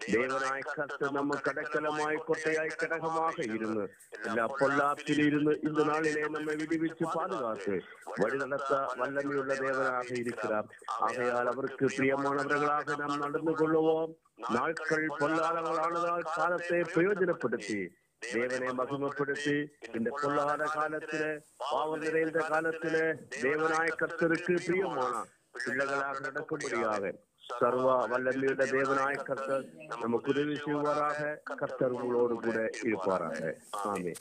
[0.06, 3.84] தேவனாய் கர்த்த நம்ம கடக்கலமாய் கொட்டையாய் கடகமாக இருந்து
[4.20, 7.76] இந்த பொல்லாப்பில் இருந்து இந்த நாளிலே நம்மை விடுவிச்சு பாதுகாத்து
[8.14, 10.68] வழிநடத்த வல்லமையுள்ள தேவனாக இருக்கிறார்
[11.00, 14.12] ஆகையால் அவருக்கு பிரியமானவர்களாக நாம் நடந்து கொள்ளுவோம்
[14.48, 17.80] நாட்கள் பொல்லாதவர்களானதால் காலத்தை பிரயோஜனப்படுத்தி
[18.26, 19.56] தேவனை மகிமைப்படுத்தி
[19.94, 21.24] இந்த பொல்லாத காலத்தில
[21.64, 22.96] பாவம் நிறைந்த காலத்தில
[23.38, 25.24] தேவனாய கர்த்தருக்கு பிரியமான
[25.58, 26.32] பிள்ளைகளாக
[27.50, 29.64] நடக்கும்படியாக சர்வ வல்லமையுள்ள தேவனாய கர்த்தர்
[30.02, 31.20] நமக்கு உதவி செய்வாராக
[31.52, 33.54] கர்த்தர் உங்களோடு கூட இருப்பாராக
[33.86, 34.12] ஆமே